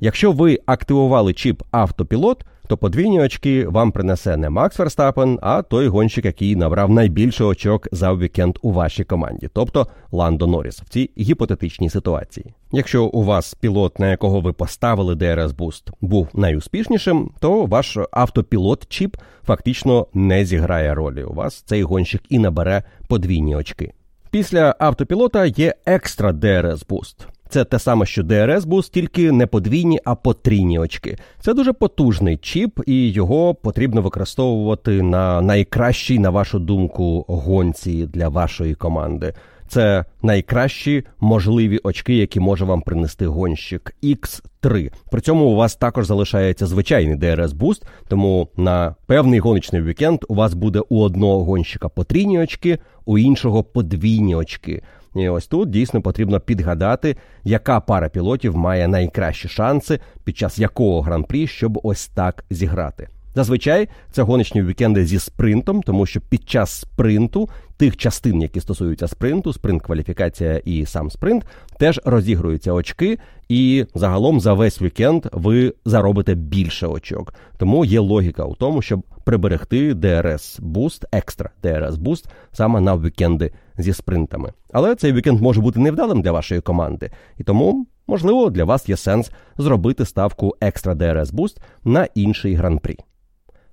Якщо 0.00 0.32
ви 0.32 0.58
активували 0.66 1.32
чіп 1.32 1.62
автопілот, 1.70 2.44
то 2.68 2.76
подвійні 2.76 3.20
очки 3.20 3.66
вам 3.66 3.92
принесе 3.92 4.36
не 4.36 4.50
Макс 4.50 4.78
Верстапен, 4.78 5.38
а 5.42 5.62
той 5.62 5.88
гонщик, 5.88 6.24
який 6.24 6.56
набрав 6.56 6.90
найбільше 6.90 7.44
очок 7.44 7.88
за 7.92 8.14
вікенд 8.14 8.58
у 8.62 8.72
вашій 8.72 9.04
команді, 9.04 9.48
тобто 9.52 9.86
Ландо 10.12 10.46
Норріс 10.46 10.80
в 10.80 10.88
цій 10.88 11.10
гіпотетичній 11.18 11.90
ситуації. 11.90 12.54
Якщо 12.72 13.04
у 13.04 13.22
вас 13.24 13.54
пілот, 13.54 13.98
на 13.98 14.10
якого 14.10 14.40
ви 14.40 14.52
поставили 14.52 15.14
DRS 15.14 15.48
Boost, 15.48 15.82
був 16.00 16.28
найуспішнішим, 16.34 17.30
то 17.40 17.66
ваш 17.66 17.98
автопілот 18.10 18.88
чіп 18.88 19.16
фактично 19.46 20.06
не 20.14 20.44
зіграє 20.44 20.94
ролі. 20.94 21.24
У 21.24 21.34
вас 21.34 21.62
цей 21.66 21.82
гонщик 21.82 22.22
і 22.28 22.38
набере 22.38 22.82
подвійні 23.08 23.56
очки. 23.56 23.92
Після 24.30 24.74
автопілота 24.78 25.46
є 25.46 25.74
екстра 25.86 26.32
DRS 26.32 26.86
Boost. 26.86 27.16
Це 27.48 27.64
те 27.64 27.78
саме, 27.78 28.06
що 28.06 28.22
DRS 28.22 28.60
Boost, 28.60 28.90
тільки 28.90 29.32
не 29.32 29.46
подвійні, 29.46 30.00
а 30.04 30.14
потрійні 30.14 30.78
очки. 30.78 31.18
Це 31.40 31.54
дуже 31.54 31.72
потужний 31.72 32.36
чіп, 32.36 32.80
і 32.86 33.10
його 33.10 33.54
потрібно 33.54 34.02
використовувати 34.02 35.02
на 35.02 35.40
найкращій, 35.40 36.18
на 36.18 36.30
вашу 36.30 36.58
думку, 36.58 37.24
гонці 37.28 38.06
для 38.06 38.28
вашої 38.28 38.74
команди. 38.74 39.34
Це 39.68 40.04
найкращі 40.22 41.04
можливі 41.20 41.80
очки, 41.82 42.16
які 42.16 42.40
може 42.40 42.64
вам 42.64 42.80
принести 42.80 43.26
гонщик 43.26 43.94
X3. 44.02 44.92
При 45.10 45.20
цьому 45.20 45.44
у 45.44 45.56
вас 45.56 45.76
також 45.76 46.06
залишається 46.06 46.66
звичайний 46.66 47.16
DRS 47.16 47.48
Boost, 47.48 47.82
тому 48.08 48.48
на 48.56 48.94
певний 49.06 49.40
гоночний 49.40 49.82
вікенд 49.82 50.18
у 50.28 50.34
вас 50.34 50.54
буде 50.54 50.80
у 50.88 51.00
одного 51.00 51.44
гонщика 51.44 51.88
потрійні 51.88 52.38
очки, 52.38 52.78
у 53.04 53.18
іншого 53.18 53.64
подвійні 53.64 54.34
очки. 54.34 54.82
І 55.18 55.28
ось 55.28 55.46
тут 55.46 55.70
дійсно 55.70 56.02
потрібно 56.02 56.40
підгадати, 56.40 57.16
яка 57.44 57.80
пара 57.80 58.08
пілотів 58.08 58.56
має 58.56 58.88
найкращі 58.88 59.48
шанси 59.48 60.00
під 60.24 60.36
час 60.36 60.58
якого 60.58 61.00
гран-прі, 61.00 61.46
щоб 61.46 61.80
ось 61.82 62.08
так 62.08 62.44
зіграти. 62.50 63.08
Зазвичай 63.34 63.88
це 64.10 64.22
гоночні 64.22 64.62
вікенди 64.62 65.06
зі 65.06 65.18
спринтом, 65.18 65.82
тому 65.82 66.06
що 66.06 66.20
під 66.20 66.48
час 66.48 66.70
спринту 66.70 67.48
тих 67.78 67.96
частин, 67.96 68.42
які 68.42 68.60
стосуються 68.60 69.08
спринту, 69.08 69.52
спринт 69.52 69.82
кваліфікація 69.82 70.60
і 70.64 70.86
сам 70.86 71.10
спринт, 71.10 71.44
теж 71.78 72.00
розігруються 72.04 72.72
очки, 72.72 73.18
і 73.48 73.86
загалом 73.94 74.40
за 74.40 74.52
весь 74.52 74.82
вікенд 74.82 75.26
ви 75.32 75.74
заробите 75.84 76.34
більше 76.34 76.86
очок. 76.86 77.34
Тому 77.56 77.84
є 77.84 78.00
логіка 78.00 78.44
у 78.44 78.54
тому, 78.54 78.82
щоб 78.82 79.02
приберегти 79.24 79.94
DRS 79.94 80.60
Boost, 80.60 81.04
екстра 81.12 81.50
DRS 81.62 81.92
Boost 81.92 82.24
саме 82.52 82.80
на 82.80 82.96
вікенди 82.96 83.52
зі 83.78 83.92
спринтами. 83.92 84.52
Але 84.72 84.94
цей 84.94 85.12
вікенд 85.12 85.40
може 85.40 85.60
бути 85.60 85.80
невдалим 85.80 86.22
для 86.22 86.32
вашої 86.32 86.60
команди, 86.60 87.10
і 87.38 87.44
тому. 87.44 87.86
Можливо, 88.10 88.50
для 88.50 88.64
вас 88.64 88.88
є 88.88 88.96
сенс 88.96 89.30
зробити 89.58 90.04
ставку 90.04 90.56
екстра 90.60 90.94
DRS 90.94 91.26
Boost 91.26 91.56
на 91.84 92.08
інший 92.14 92.54
гран-прі. 92.54 92.98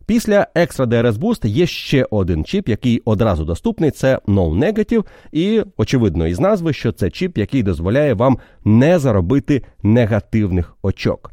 Після 0.05 0.47
Extra 0.55 0.85
DRS 0.85 1.13
Boost 1.13 1.47
є 1.47 1.67
ще 1.67 2.07
один 2.09 2.45
чіп, 2.45 2.69
який 2.69 3.01
одразу 3.05 3.45
доступний. 3.45 3.91
Це 3.91 4.19
No 4.27 4.59
Negative, 4.59 5.05
і 5.31 5.63
очевидно 5.77 6.27
із 6.27 6.39
назви, 6.39 6.73
що 6.73 6.91
це 6.91 7.09
чіп, 7.09 7.37
який 7.37 7.63
дозволяє 7.63 8.13
вам 8.13 8.37
не 8.65 8.99
заробити 8.99 9.61
негативних 9.83 10.77
очок. 10.81 11.31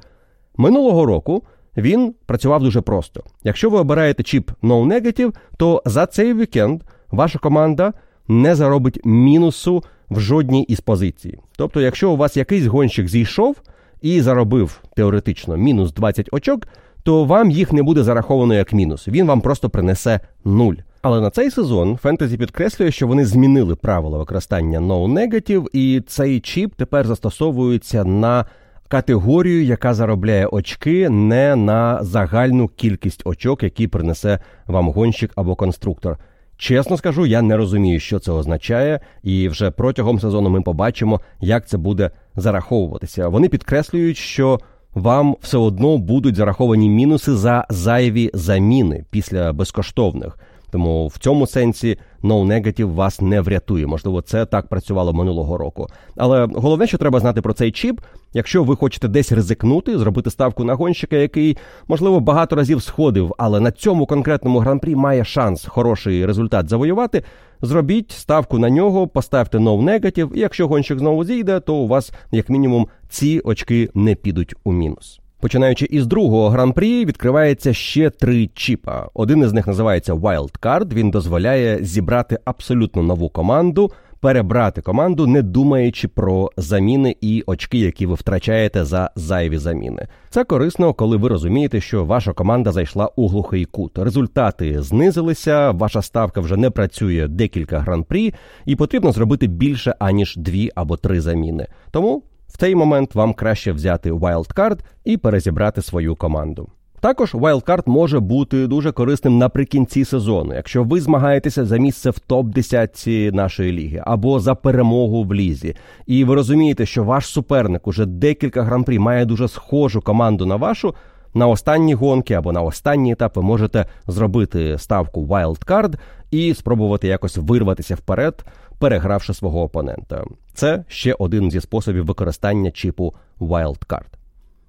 Минулого 0.57 1.07
року 1.07 1.43
він 1.77 2.15
працював 2.27 2.63
дуже 2.63 2.81
просто. 2.81 3.25
Якщо 3.45 3.71
ви 3.71 3.79
обираєте 3.79 4.23
чіп 4.23 4.51
No 4.63 4.87
Negative, 4.87 5.35
то 5.57 5.83
за 5.87 6.07
цей 6.07 6.35
вікенд 6.35 6.83
ваша 7.11 7.39
команда 7.39 7.93
не 8.29 8.55
заробить 8.55 9.01
мінусу 9.05 9.83
в 10.11 10.21
жодній 10.21 10.63
із 10.63 10.81
позицій. 10.81 11.39
Тобто, 11.57 11.81
якщо 11.81 12.11
у 12.11 12.17
вас 12.17 12.37
якийсь 12.37 12.67
гонщик 12.67 13.09
зійшов 13.09 13.57
і 14.03 14.21
заробив 14.21 14.81
теоретично 14.97 15.57
мінус 15.57 15.93
20 15.93 16.29
очок 16.33 16.67
то 17.03 17.25
вам 17.25 17.51
їх 17.51 17.73
не 17.73 17.83
буде 17.83 18.03
зараховано 18.03 18.55
як 18.55 18.73
мінус. 18.73 19.09
Він 19.09 19.27
вам 19.27 19.41
просто 19.41 19.71
принесе 19.71 20.21
нуль. 20.45 20.75
Але 21.03 21.21
на 21.21 21.31
цей 21.31 21.51
сезон 21.51 21.97
фентезі 21.97 22.37
підкреслює, 22.37 22.91
що 22.91 23.07
вони 23.07 23.27
змінили 23.27 23.75
правила 23.75 24.19
використання 24.19 24.81
No 24.81 25.13
Negative, 25.13 25.67
і 25.73 26.03
цей 26.07 26.41
чіп 26.41 26.75
тепер 26.75 27.07
застосовується 27.07 28.05
на 28.05 28.45
категорію, 28.89 29.65
яка 29.65 29.95
заробляє 29.95 30.47
очки, 30.47 31.09
не 31.09 31.57
на 31.57 32.05
загальну 32.05 32.69
кількість 32.69 33.23
очок, 33.25 33.63
які 33.63 33.89
принесе 33.89 34.39
вам 34.67 34.89
гонщик 34.89 35.33
або 35.37 35.55
конструктор. 35.55 36.19
Чесно 36.57 36.97
скажу, 36.97 37.27
я 37.27 37.43
не 37.43 37.57
розумію, 37.57 38.01
що 38.01 38.19
це 38.19 38.33
означає, 38.33 39.01
і 39.23 39.49
вже 39.49 39.71
протягом 39.71 40.21
сезону 40.21 40.51
ми 40.51 40.63
побачимо, 40.63 41.21
як 41.41 41.69
це 41.69 41.79
буде 41.79 42.11
зараховуватися. 42.37 43.29
Вони 43.29 43.49
підкреслюють, 43.49 44.17
що 44.17 44.61
вам 44.95 45.37
все 45.41 45.59
одно 45.59 45.99
будуть 45.99 46.37
зараховані 46.37 46.89
мінуси 46.89 47.35
за 47.37 47.67
зайві 47.71 48.31
заміни 48.35 49.05
після 49.11 49.53
безкоштовних. 49.53 50.39
Тому 50.73 51.07
в 51.07 51.19
цьому 51.19 51.47
сенсі 51.47 51.99
No 52.23 52.47
Negative 52.47 52.95
вас 52.95 53.21
не 53.21 53.41
врятує. 53.41 53.87
Можливо, 53.87 54.23
це 54.23 54.47
так 54.47 54.69
працювало 54.69 55.13
минулого 55.13 55.59
року. 55.59 55.87
Але 56.17 56.49
головне, 56.55 56.87
що 56.87 56.99
треба 56.99 57.21
знати 57.21 57.43
про 57.43 57.53
цей 57.53 57.71
чіп, 57.73 58.01
якщо 58.33 58.65
ви 58.65 58.77
хочете 58.77 59.09
десь 59.09 59.33
ризикнути, 59.33 59.99
зробити 59.99 60.31
ставку 60.31 60.65
на 60.65 60.75
гонщика, 60.75 61.17
який, 61.17 61.57
можливо, 61.89 62.21
багато 62.21 62.57
разів 62.57 62.83
сходив, 62.83 63.35
але 63.39 63.61
на 63.61 63.71
цьому 63.71 64.07
конкретному 64.07 64.59
гран-прі 64.59 64.95
має 64.95 65.25
шанс 65.25 65.67
хороший 65.67 66.27
результат 66.27 66.69
завоювати. 66.69 67.23
Зробіть 67.63 68.11
ставку 68.11 68.59
на 68.59 68.71
нього, 68.71 69.09
поставте 69.09 69.59
No 69.59 69.85
Negative, 69.85 70.35
і 70.35 70.41
якщо 70.41 70.69
гонщик 70.69 70.99
знову 70.99 71.25
зійде, 71.25 71.61
то 71.61 71.75
у 71.75 71.89
вас, 71.89 72.13
як 72.31 72.49
мінімум, 72.49 72.89
ці 73.09 73.41
очки 73.45 73.91
не 73.95 74.15
підуть 74.15 74.55
у 74.65 74.73
мінус. 74.73 75.22
Починаючи 75.43 75.87
із 75.91 76.07
другого 76.07 76.49
гран-прі, 76.49 77.05
відкривається 77.05 77.75
ще 77.75 78.11
три 78.11 78.51
чіпа. 78.55 79.09
Один 79.15 79.43
із 79.43 79.53
них 79.53 79.67
називається 79.67 80.15
Wildcard, 80.15 80.95
Він 80.95 81.11
дозволяє 81.11 81.79
зібрати 81.85 82.39
абсолютно 82.45 83.03
нову 83.03 83.29
команду, 83.29 83.93
перебрати 84.21 84.81
команду, 84.81 85.27
не 85.27 85.43
думаючи 85.43 86.09
про 86.09 86.51
заміни 86.57 87.17
і 87.21 87.43
очки, 87.47 87.79
які 87.79 88.07
ви 88.07 88.15
втрачаєте 88.15 88.85
за 88.85 89.11
зайві 89.17 89.59
заміни. 89.59 90.07
Це 90.31 90.45
корисно, 90.45 90.95
коли 90.95 91.17
ви 91.17 91.29
розумієте, 91.29 91.81
що 91.81 92.05
ваша 92.05 92.33
команда 92.33 92.73
зайшла 92.73 93.09
у 93.17 93.29
глухий 93.29 93.65
кут. 93.65 93.99
Результати 93.99 94.83
знизилися, 94.83 95.71
ваша 95.71 96.03
ставка 96.03 96.41
вже 96.41 96.57
не 96.57 96.71
працює 96.71 97.29
декілька 97.29 97.79
гран-прі, 97.79 98.35
і 98.65 98.77
потрібно 98.77 99.13
зробити 99.13 99.47
більше 99.47 99.95
аніж 99.99 100.37
дві 100.37 100.71
або 100.75 100.97
три 100.97 101.21
заміни. 101.21 101.67
Тому 101.91 102.23
в 102.53 102.57
цей 102.57 102.75
момент 102.75 103.15
вам 103.15 103.35
краще 103.35 103.73
взяти 103.73 104.13
wildcard 104.13 104.79
і 105.05 105.17
перезібрати 105.17 105.83
свою 105.83 106.17
команду. 106.17 106.69
Також 107.01 107.35
wildcard 107.35 107.83
може 107.87 108.21
бути 108.21 108.67
дуже 108.67 108.93
корисним 108.93 109.39
наприкінці 109.39 110.05
сезону, 110.05 110.55
якщо 110.55 110.85
ви 110.85 111.01
змагаєтеся 111.01 111.65
за 111.65 111.77
місце 111.77 112.11
в 112.11 112.19
топ-10 112.29 113.35
нашої 113.35 113.73
ліги 113.73 114.03
або 114.07 114.41
за 114.41 114.55
перемогу 114.55 115.25
в 115.25 115.35
лізі, 115.35 115.77
і 116.07 116.25
ви 116.25 116.35
розумієте, 116.35 116.87
що 116.87 117.05
ваш 117.05 117.27
суперник 117.27 117.87
уже 117.89 118.07
декілька 118.07 118.63
гран-прі 118.63 118.99
має 118.99 119.25
дуже 119.25 119.49
схожу 119.49 120.01
команду 120.01 120.47
на 120.47 120.57
вашу. 120.57 120.95
На 121.35 121.49
останні 121.49 121.95
гонки 121.95 122.35
або 122.35 122.53
на 122.53 122.63
останні 122.63 123.13
етапи 123.13 123.41
можете 123.41 123.87
зробити 124.07 124.79
ставку 124.79 125.27
wildcard 125.27 125.95
і 126.31 126.55
спробувати 126.55 127.09
якось 127.09 127.37
вирватися 127.37 127.95
вперед, 127.95 128.45
перегравши 128.79 129.35
свого 129.35 129.63
опонента. 129.63 130.25
Це 130.55 130.85
ще 130.89 131.15
один 131.19 131.51
зі 131.51 131.61
способів 131.61 132.07
використання 132.07 132.71
чіпу 132.71 133.15
Wildcard. 133.41 134.13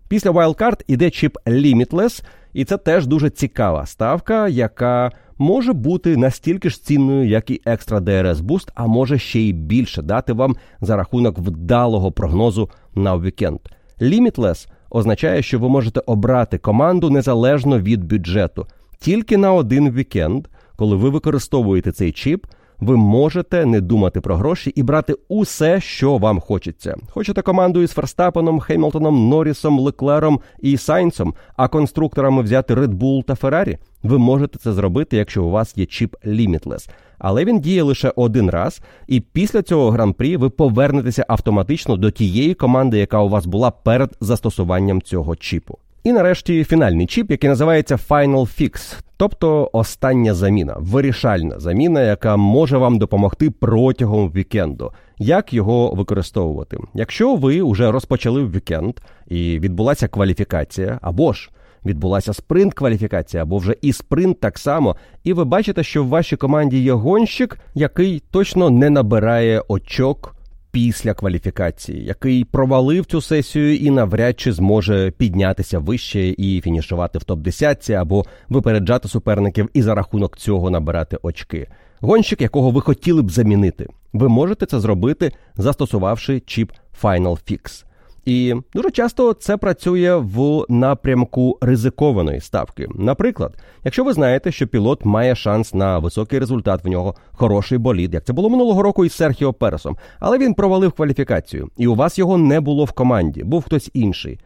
Після 0.07 0.31
Wildcard 0.31 0.81
іде 0.87 1.09
чіп 1.09 1.37
Limitless, 1.45 2.23
і 2.53 2.65
це 2.65 2.77
теж 2.77 3.07
дуже 3.07 3.29
цікава 3.29 3.85
ставка, 3.85 4.47
яка 4.47 5.11
може 5.37 5.73
бути 5.73 6.17
настільки 6.17 6.69
ж 6.69 6.83
цінною, 6.83 7.27
як 7.27 7.49
і 7.49 7.61
Extra 7.65 7.99
DRS 7.99 8.35
Boost, 8.35 8.69
а 8.75 8.87
може 8.87 9.17
ще 9.17 9.39
й 9.39 9.53
більше 9.53 10.01
дати 10.01 10.33
вам 10.33 10.55
за 10.81 10.95
рахунок 10.95 11.39
вдалого 11.39 12.11
прогнозу 12.11 12.69
на 12.95 13.17
вікенд. 13.17 13.59
Limitless 14.01 14.67
означає, 14.89 15.41
що 15.41 15.59
ви 15.59 15.69
можете 15.69 16.01
обрати 16.05 16.57
команду 16.57 17.09
незалежно 17.09 17.79
від 17.79 18.03
бюджету. 18.03 18.67
Тільки 18.99 19.37
на 19.37 19.53
один 19.53 19.91
вікенд, 19.91 20.47
коли 20.75 20.95
ви 20.95 21.09
використовуєте 21.09 21.91
цей 21.91 22.11
чіп 22.11 22.45
ви 22.85 22.97
можете 22.97 23.65
не 23.65 23.81
думати 23.81 24.21
про 24.21 24.35
гроші 24.35 24.69
і 24.75 24.83
брати 24.83 25.15
усе, 25.27 25.81
що 25.81 26.17
вам 26.17 26.39
хочеться. 26.39 26.95
Хочете 27.09 27.41
команду 27.41 27.81
із 27.81 27.91
Ферстапеном, 27.91 28.59
Хемілтоном, 28.59 29.29
Норрісом, 29.29 29.79
Леклером 29.79 30.39
і 30.59 30.77
Сайнсом, 30.77 31.33
а 31.55 31.67
конструкторами 31.67 32.41
взяти 32.41 32.75
Red 32.75 32.93
Bull 32.93 33.23
та 33.23 33.35
Феррарі? 33.35 33.77
Ви 34.03 34.17
можете 34.17 34.59
це 34.59 34.73
зробити, 34.73 35.17
якщо 35.17 35.43
у 35.43 35.49
вас 35.49 35.77
є 35.77 35.85
чіп 35.85 36.15
Limitless. 36.25 36.89
Але 37.17 37.45
він 37.45 37.59
діє 37.59 37.83
лише 37.83 38.13
один 38.15 38.49
раз, 38.49 38.81
і 39.07 39.19
після 39.19 39.61
цього 39.61 39.91
гран-прі 39.91 40.37
ви 40.37 40.49
повернетеся 40.49 41.25
автоматично 41.27 41.97
до 41.97 42.11
тієї 42.11 42.53
команди, 42.53 42.97
яка 42.97 43.19
у 43.19 43.29
вас 43.29 43.45
була 43.45 43.71
перед 43.71 44.17
застосуванням 44.21 45.01
цього 45.01 45.35
чіпу. 45.35 45.77
І 46.03 46.11
нарешті 46.13 46.63
фінальний 46.63 47.07
чіп, 47.07 47.31
який 47.31 47.49
називається 47.49 47.95
Final 47.95 48.61
Fix, 48.61 48.99
тобто 49.17 49.69
остання 49.73 50.33
заміна, 50.33 50.75
вирішальна 50.79 51.59
заміна, 51.59 52.01
яка 52.01 52.35
може 52.35 52.77
вам 52.77 52.99
допомогти 52.99 53.51
протягом 53.51 54.31
вікенду. 54.31 54.91
Як 55.17 55.53
його 55.53 55.93
використовувати? 55.93 56.77
Якщо 56.93 57.35
ви 57.35 57.63
вже 57.63 57.91
розпочали 57.91 58.45
вікенд 58.45 58.93
і 59.27 59.59
відбулася 59.59 60.07
кваліфікація, 60.07 60.99
або 61.01 61.33
ж 61.33 61.49
відбулася 61.85 62.33
спринт 62.33 62.73
кваліфікація 62.73 63.43
або 63.43 63.57
вже 63.57 63.75
і 63.81 63.93
спринт 63.93 64.39
так 64.39 64.57
само, 64.57 64.95
і 65.23 65.33
ви 65.33 65.45
бачите, 65.45 65.83
що 65.83 66.03
в 66.03 66.07
вашій 66.07 66.35
команді 66.35 66.83
є 66.83 66.93
гонщик, 66.93 67.59
який 67.75 68.23
точно 68.31 68.69
не 68.69 68.89
набирає 68.89 69.61
очок. 69.67 70.35
Після 70.73 71.13
кваліфікації, 71.13 72.05
який 72.05 72.43
провалив 72.43 73.05
цю 73.05 73.21
сесію 73.21 73.75
і 73.75 73.89
навряд 73.89 74.39
чи 74.39 74.51
зможе 74.51 75.11
піднятися 75.11 75.79
вище 75.79 76.35
і 76.37 76.61
фінішувати 76.61 77.19
в 77.19 77.23
топ 77.23 77.39
10 77.39 77.89
або 77.89 78.25
випереджати 78.49 79.07
суперників 79.07 79.69
і 79.73 79.81
за 79.81 79.95
рахунок 79.95 80.37
цього 80.37 80.69
набирати 80.69 81.17
очки. 81.21 81.67
Гонщик, 81.99 82.41
якого 82.41 82.71
ви 82.71 82.81
хотіли 82.81 83.21
б 83.21 83.31
замінити, 83.31 83.87
ви 84.13 84.29
можете 84.29 84.65
це 84.65 84.79
зробити, 84.79 85.31
застосувавши 85.55 86.39
чіп 86.39 86.71
Final 87.01 87.51
Fix. 87.51 87.85
І 88.25 88.55
дуже 88.73 88.91
часто 88.91 89.33
це 89.33 89.57
працює 89.57 90.15
в 90.15 90.65
напрямку 90.69 91.57
ризикованої 91.61 92.39
ставки. 92.39 92.87
Наприклад, 92.95 93.57
якщо 93.83 94.03
ви 94.03 94.13
знаєте, 94.13 94.51
що 94.51 94.67
пілот 94.67 95.05
має 95.05 95.35
шанс 95.35 95.73
на 95.73 95.99
високий 95.99 96.39
результат, 96.39 96.83
в 96.83 96.87
нього 96.87 97.15
хороший 97.31 97.77
болід, 97.77 98.13
як 98.13 98.23
це 98.23 98.33
було 98.33 98.49
минулого 98.49 98.83
року 98.83 99.05
із 99.05 99.13
Серхіо 99.13 99.53
Пересом, 99.53 99.97
але 100.19 100.37
він 100.37 100.53
провалив 100.53 100.91
кваліфікацію, 100.91 101.69
і 101.77 101.87
у 101.87 101.95
вас 101.95 102.17
його 102.17 102.37
не 102.37 102.59
було 102.59 102.85
в 102.85 102.91
команді, 102.91 103.43
був 103.43 103.63
хтось 103.63 103.89
інший. 103.93 104.39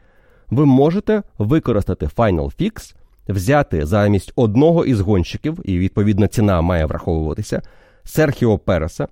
Ви 0.50 0.66
можете 0.66 1.24
використати 1.38 2.06
Final 2.06 2.62
Fix, 2.62 2.96
взяти 3.28 3.86
замість 3.86 4.34
одного 4.36 4.86
із 4.86 5.00
гонщиків, 5.00 5.60
і 5.64 5.80
відповідно 5.80 6.28
ціна 6.28 6.62
має 6.62 6.86
враховуватися 6.86 7.62
Серхіо 8.04 8.58
Переса 8.58 9.08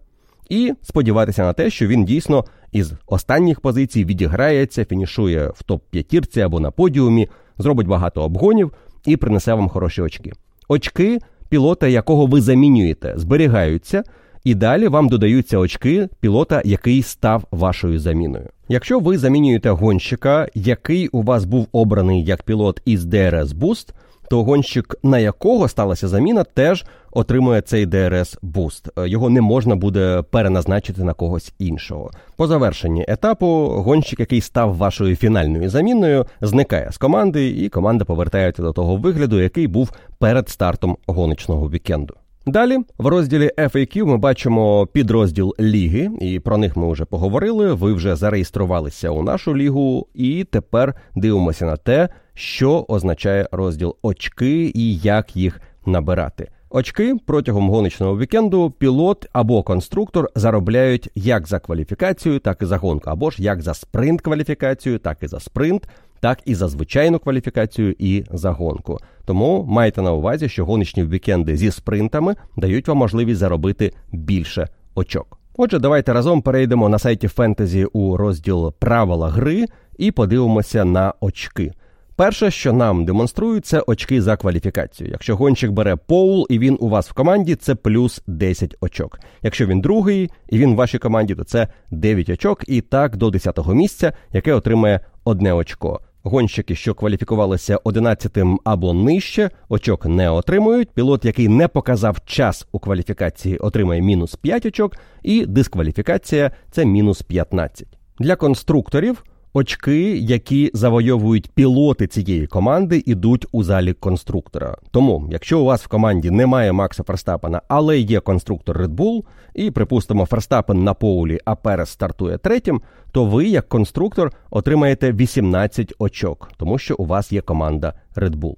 і 0.50 0.74
сподіватися 0.82 1.44
на 1.44 1.54
те, 1.54 1.70
що 1.70 1.88
він 1.88 2.06
дійсно 2.06 2.46
із 2.72 2.94
останніх 3.08 3.60
позицій 3.60 4.06
відіграється, 4.06 4.86
фінішує 4.86 5.48
в 5.48 5.64
топ-п'ятірці 5.64 6.40
або 6.40 6.60
на 6.60 6.72
подіумі, 6.72 7.28
зробить 7.58 7.88
багато 7.88 8.22
обгонів 8.22 8.72
і 9.06 9.18
принесе 9.18 9.54
вам 9.54 9.70
хороші 9.70 10.02
очки. 10.02 10.32
Очки 10.68 11.20
пілота, 11.50 11.88
якого 11.88 12.26
ви 12.26 12.42
замінюєте, 12.42 13.14
зберігаються. 13.18 14.04
І 14.44 14.56
далі 14.56 14.88
вам 14.88 15.10
додаються 15.10 15.58
очки 15.58 16.10
пілота, 16.20 16.62
який 16.66 17.04
став 17.04 17.44
вашою 17.52 18.00
заміною. 18.00 18.50
Якщо 18.70 19.00
ви 19.00 19.18
замінюєте 19.18 19.70
гонщика, 19.70 20.48
який 20.56 21.08
у 21.08 21.22
вас 21.22 21.46
був 21.46 21.68
обраний 21.72 22.24
як 22.24 22.44
пілот 22.44 22.82
із 22.86 23.06
DRS 23.06 23.48
Boost, 23.48 23.94
то 24.30 24.44
гонщик, 24.44 24.96
на 25.04 25.20
якого 25.20 25.68
сталася 25.68 26.08
заміна, 26.08 26.44
теж 26.44 26.86
отримує 27.12 27.62
цей 27.62 27.86
ДРС 27.86 28.38
буст. 28.42 28.90
Його 29.06 29.30
не 29.30 29.42
можна 29.42 29.76
буде 29.76 30.24
переназначити 30.30 31.04
на 31.04 31.14
когось 31.14 31.54
іншого. 31.60 32.12
По 32.36 32.48
завершенні 32.48 33.06
етапу 33.08 33.48
гонщик, 33.68 34.20
який 34.20 34.42
став 34.42 34.78
вашою 34.78 35.16
фінальною 35.16 35.70
заміною, 35.70 36.26
зникає 36.42 36.92
з 36.92 36.98
команди, 36.98 37.48
і 37.48 37.70
команда 37.70 38.06
повертається 38.06 38.62
до 38.62 38.72
того 38.72 38.96
вигляду, 38.96 39.42
який 39.42 39.68
був 39.68 39.92
перед 40.20 40.50
стартом 40.50 40.98
гоночного 41.08 41.70
вікенду. 41.70 42.14
Далі 42.48 42.78
в 42.98 43.08
розділі 43.08 43.52
FAQ 43.58 44.06
ми 44.06 44.18
бачимо 44.18 44.88
підрозділ 44.88 45.56
ліги, 45.60 46.12
і 46.22 46.40
про 46.40 46.58
них 46.58 46.78
ми 46.78 46.92
вже 46.92 47.06
поговорили. 47.06 47.74
Ви 47.74 47.94
вже 47.94 48.16
зареєструвалися 48.16 49.10
у 49.10 49.24
нашу 49.24 49.58
лігу, 49.58 50.08
і 50.14 50.44
тепер 50.44 50.94
дивимося 51.16 51.66
на 51.66 51.78
те, 51.78 52.10
що 52.34 52.86
означає 52.88 53.48
розділ 53.52 53.96
очки 54.02 54.72
і 54.76 54.98
як 54.98 55.36
їх 55.36 55.62
набирати. 55.86 56.50
Очки 56.76 57.16
протягом 57.26 57.70
гоночного 57.70 58.18
вікенду 58.18 58.74
пілот 58.78 59.26
або 59.34 59.64
конструктор 59.64 60.30
заробляють 60.36 61.10
як 61.16 61.48
за 61.48 61.60
кваліфікацію, 61.60 62.40
так 62.40 62.62
і 62.62 62.66
за 62.66 62.78
гонку, 62.78 63.10
або 63.10 63.32
ж 63.32 63.44
як 63.44 63.62
за 63.62 63.74
спринт 63.74 64.22
кваліфікацію, 64.22 65.00
так 65.00 65.18
і 65.22 65.28
за 65.28 65.40
спринт, 65.40 65.88
так 66.20 66.40
і 66.46 66.56
за 66.56 66.68
звичайну 66.68 67.20
кваліфікацію 67.20 67.96
і 68.00 68.24
за 68.32 68.52
гонку. 68.52 69.00
Тому 69.26 69.66
майте 69.70 70.02
на 70.02 70.14
увазі, 70.14 70.50
що 70.50 70.66
гоночні 70.66 71.04
вікенди 71.04 71.58
зі 71.58 71.72
спринтами 71.72 72.36
дають 72.58 72.88
вам 72.88 72.98
можливість 72.98 73.40
заробити 73.40 73.92
більше 74.12 74.68
очок. 74.96 75.40
Отже, 75.58 75.80
давайте 75.80 76.14
разом 76.14 76.42
перейдемо 76.42 76.90
на 76.90 77.00
сайті 77.00 77.28
Фентезі 77.28 77.86
у 77.86 78.18
розділ 78.18 78.74
правила 78.74 79.30
гри 79.30 79.66
і 79.98 80.12
подивимося 80.12 80.86
на 80.86 81.14
очки. 81.20 81.74
Перше, 82.18 82.52
що 82.52 82.74
нам 82.74 83.06
демонструють, 83.06 83.66
це 83.66 83.84
очки 83.88 84.22
за 84.22 84.38
кваліфікацію. 84.38 85.10
Якщо 85.12 85.36
гонщик 85.36 85.72
бере 85.72 85.96
поул 85.96 86.48
і 86.50 86.60
він 86.60 86.78
у 86.80 86.90
вас 86.90 87.10
в 87.10 87.14
команді, 87.14 87.56
це 87.56 87.76
плюс 87.76 88.22
10 88.28 88.76
очок. 88.82 89.20
Якщо 89.42 89.66
він 89.66 89.82
другий 89.82 90.30
і 90.50 90.58
він 90.58 90.74
в 90.74 90.76
вашій 90.76 90.98
команді, 90.98 91.36
то 91.36 91.44
це 91.44 91.68
9 91.92 92.30
очок, 92.30 92.64
і 92.68 92.82
так 92.82 93.18
до 93.18 93.30
10-го 93.30 93.74
місця, 93.74 94.14
яке 94.34 94.54
отримає 94.54 95.00
одне 95.24 95.54
очко. 95.54 96.00
Гонщики, 96.24 96.76
що 96.76 96.94
кваліфікувалися 96.94 97.78
11-тим 97.78 98.60
або 98.64 98.94
нижче, 98.94 99.50
очок 99.70 100.06
не 100.06 100.30
отримують. 100.30 100.90
Пілот, 100.90 101.26
який 101.26 101.48
не 101.48 101.68
показав 101.68 102.26
час 102.26 102.68
у 102.72 102.80
кваліфікації, 102.80 103.58
отримає 103.58 104.02
мінус 104.02 104.36
5 104.36 104.66
очок, 104.66 104.98
і 105.24 105.46
дискваліфікація 105.46 106.52
це 106.72 106.86
мінус 106.86 107.22
15. 107.22 107.88
Для 108.20 108.36
конструкторів. 108.36 109.24
Очки, 109.58 110.18
які 110.18 110.72
завойовують 110.74 111.52
пілоти 111.52 112.08
цієї 112.08 112.48
команди, 112.48 113.04
ідуть 113.06 113.46
у 113.52 113.64
залі 113.64 113.94
конструктора. 113.94 114.78
Тому, 114.92 115.28
якщо 115.32 115.60
у 115.60 115.66
вас 115.66 115.84
в 115.84 115.88
команді 115.88 116.32
немає 116.32 116.72
Макса 116.72 117.04
Ферстапена, 117.04 117.62
але 117.68 118.00
є 118.00 118.20
конструктор 118.20 118.78
Red 118.78 118.96
Bull, 118.96 119.24
і, 119.54 119.72
припустимо, 119.72 120.26
Ферстапен 120.26 120.84
на 120.84 120.94
поулі, 120.94 121.40
а 121.46 121.56
Перес 121.56 121.90
стартує 121.90 122.38
третім, 122.38 122.82
то 123.12 123.26
ви, 123.26 123.46
як 123.46 123.70
конструктор, 123.70 124.32
отримаєте 124.50 125.12
18 125.12 125.94
очок, 126.00 126.52
тому 126.58 126.78
що 126.78 126.96
у 126.98 127.06
вас 127.06 127.32
є 127.32 127.42
команда 127.42 127.94
Red 128.16 128.36
Bull. 128.36 128.56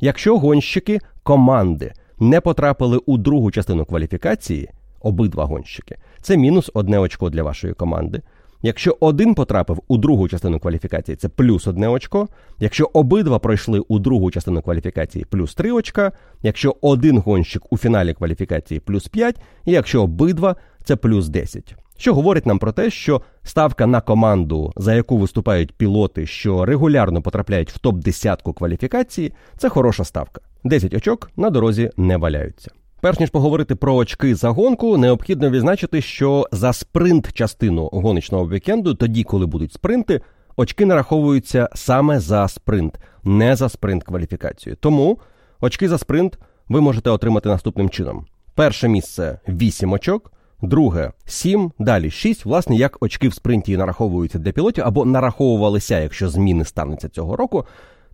Якщо 0.00 0.38
гонщики 0.38 1.00
команди 1.22 1.92
не 2.20 2.40
потрапили 2.40 2.98
у 3.06 3.18
другу 3.18 3.50
частину 3.50 3.84
кваліфікації, 3.84 4.70
обидва 5.00 5.44
гонщики, 5.44 5.96
це 6.20 6.36
мінус 6.36 6.70
одне 6.74 6.98
очко 6.98 7.30
для 7.30 7.42
вашої 7.42 7.74
команди. 7.74 8.22
Якщо 8.62 8.96
один 9.00 9.34
потрапив 9.34 9.82
у 9.88 9.96
другу 9.96 10.28
частину 10.28 10.58
кваліфікації, 10.58 11.16
це 11.16 11.28
плюс 11.28 11.66
одне 11.66 11.88
очко. 11.88 12.28
Якщо 12.58 12.90
обидва 12.92 13.38
пройшли 13.38 13.80
у 13.88 13.98
другу 13.98 14.30
частину 14.30 14.62
кваліфікації, 14.62 15.24
плюс 15.24 15.54
три 15.54 15.72
очка. 15.72 16.12
Якщо 16.42 16.76
один 16.80 17.18
гонщик 17.18 17.72
у 17.72 17.78
фіналі 17.78 18.14
кваліфікації 18.14 18.80
плюс 18.80 19.08
5, 19.08 19.36
і 19.64 19.72
якщо 19.72 20.02
обидва, 20.02 20.56
це 20.84 20.96
плюс 20.96 21.28
10. 21.28 21.74
Що 21.96 22.14
говорить 22.14 22.46
нам 22.46 22.58
про 22.58 22.72
те, 22.72 22.90
що 22.90 23.22
ставка 23.42 23.86
на 23.86 24.00
команду, 24.00 24.72
за 24.76 24.94
яку 24.94 25.18
виступають 25.18 25.72
пілоти, 25.72 26.26
що 26.26 26.64
регулярно 26.64 27.22
потрапляють 27.22 27.70
в 27.70 27.78
топ 27.78 27.96
10 27.96 28.42
кваліфікації, 28.56 29.32
це 29.58 29.68
хороша 29.68 30.04
ставка. 30.04 30.40
10 30.64 30.94
очок 30.94 31.30
на 31.36 31.50
дорозі 31.50 31.90
не 31.96 32.16
валяються. 32.16 32.70
Перш 33.02 33.20
ніж 33.20 33.30
поговорити 33.30 33.74
про 33.74 33.94
очки 33.94 34.34
за 34.34 34.50
гонку, 34.50 34.96
необхідно 34.96 35.50
відзначити, 35.50 36.00
що 36.00 36.48
за 36.52 36.72
спринт 36.72 37.32
частину 37.32 37.88
гоночного 37.92 38.48
вікенду, 38.48 38.94
тоді, 38.94 39.24
коли 39.24 39.46
будуть 39.46 39.72
спринти, 39.72 40.20
очки 40.56 40.86
нараховуються 40.86 41.68
саме 41.74 42.20
за 42.20 42.48
спринт, 42.48 42.98
не 43.24 43.56
за 43.56 43.68
спринт 43.68 44.04
кваліфікацію. 44.04 44.76
Тому 44.76 45.18
очки 45.60 45.88
за 45.88 45.98
спринт 45.98 46.38
ви 46.68 46.80
можете 46.80 47.10
отримати 47.10 47.48
наступним 47.48 47.90
чином: 47.90 48.26
перше 48.54 48.88
місце 48.88 49.38
8 49.48 49.92
очок, 49.92 50.32
друге 50.60 51.12
7, 51.26 51.72
далі 51.78 52.10
6, 52.10 52.44
власне, 52.44 52.76
як 52.76 52.96
очки 53.00 53.28
в 53.28 53.34
спринті 53.34 53.76
нараховуються 53.76 54.38
для 54.38 54.52
пілотів 54.52 54.84
або 54.84 55.04
нараховувалися, 55.04 56.00
якщо 56.00 56.28
зміни 56.28 56.64
стануться 56.64 57.08
цього 57.08 57.36
року. 57.36 57.66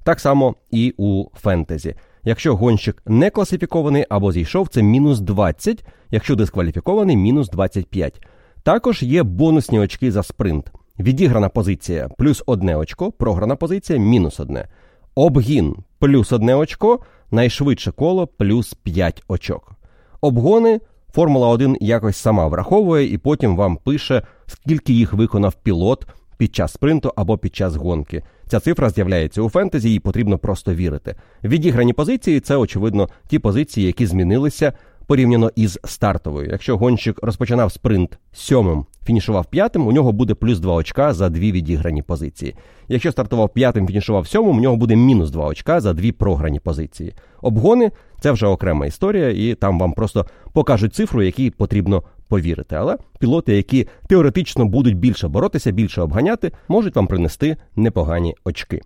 Так 0.05 0.21
само 0.21 0.55
і 0.71 0.95
у 0.97 1.25
фентезі. 1.35 1.95
Якщо 2.29 2.57
гонщик 2.57 3.03
не 3.07 3.31
класифікований 3.31 4.07
або 4.09 4.33
зійшов, 4.33 4.69
це 4.69 4.83
мінус 4.83 5.21
20, 5.21 5.85
якщо 6.11 6.37
дискваліфікований 6.37 7.17
мінус 7.17 7.49
25. 7.49 8.27
Також 8.63 9.03
є 9.03 9.23
бонусні 9.23 9.79
очки 9.79 10.13
за 10.13 10.23
спринт. 10.23 10.73
Відіграна 10.99 11.49
позиція 11.49 12.09
плюс 12.19 12.43
одне 12.47 12.77
очко, 12.77 13.13
програна 13.13 13.57
позиція 13.57 13.99
мінус 13.99 14.41
одне. 14.41 14.69
Обгін 15.15 15.77
плюс 15.99 16.33
одне 16.33 16.55
очко, 16.55 17.01
найшвидше 17.31 17.93
коло 17.93 18.27
плюс 18.27 18.75
5 18.75 19.23
очок. 19.29 19.73
Обгони 20.21 20.81
Формула 21.15 21.49
1 21.49 21.77
якось 21.81 22.17
сама 22.17 22.47
враховує 22.47 23.13
і 23.13 23.19
потім 23.19 23.57
вам 23.57 23.77
пише, 23.77 24.23
скільки 24.47 24.93
їх 24.93 25.13
виконав 25.13 25.55
пілот 25.55 26.07
під 26.37 26.55
час 26.55 26.73
спринту 26.73 27.13
або 27.17 27.39
під 27.39 27.57
час 27.57 27.77
гонки. 27.77 28.23
Ця 28.49 28.61
цифра 28.61 28.91
з'являється 28.91 29.43
у 29.43 29.49
фентезі, 29.49 29.91
їй 29.91 30.01
потрібно 30.01 30.39
просто 30.39 30.75
вірити. 30.75 31.15
Відіграні 31.45 31.93
позиції 31.93 32.41
це, 32.41 32.57
очевидно, 32.57 33.09
ті 33.29 33.39
позиції, 33.39 33.87
які 33.87 34.07
змінилися 34.07 34.73
порівняно 35.07 35.51
із 35.57 35.79
стартовою. 35.85 36.49
Якщо 36.51 36.77
гонщик 36.77 37.19
розпочинав 37.23 37.73
спринт 37.73 38.19
сьомим, 38.33 38.87
фінішував 39.05 39.47
п'ятим, 39.47 39.87
у 39.87 39.93
нього 39.93 40.13
буде 40.13 40.35
плюс 40.35 40.59
2 40.59 40.75
очка 40.75 41.15
за 41.15 41.29
дві 41.29 41.53
відіграні 41.53 42.03
позиції. 42.03 42.55
Якщо 42.89 43.13
стартував 43.13 43.49
п'ятим, 43.53 43.87
фінішував 43.87 44.27
сьомим, 44.27 44.57
у 44.57 44.61
нього 44.61 44.77
буде 44.77 44.97
мінус 44.97 45.31
2 45.31 45.47
очка 45.47 45.81
за 45.81 45.93
дві 45.93 46.13
програні 46.13 46.61
позиції. 46.61 47.15
Обгони 47.43 47.91
це 48.21 48.33
вже 48.33 48.47
окрема 48.47 48.87
історія, 48.87 49.31
і 49.31 49.55
там 49.55 49.79
вам 49.79 49.93
просто 49.93 50.27
покажуть 50.53 50.95
цифру, 50.95 51.23
які 51.23 51.51
потрібно 51.51 52.03
повірити. 52.29 52.77
Але 52.77 52.97
пілоти, 53.19 53.57
які 53.57 53.87
теоретично 54.09 54.65
будуть 54.65 54.97
більше 54.97 55.29
боротися, 55.29 55.71
більше 55.71 56.01
обганяти, 56.01 56.53
можуть 56.69 56.97
вам 56.97 57.07
принести 57.07 57.57
непогані 57.77 58.35
очки. 58.45 58.81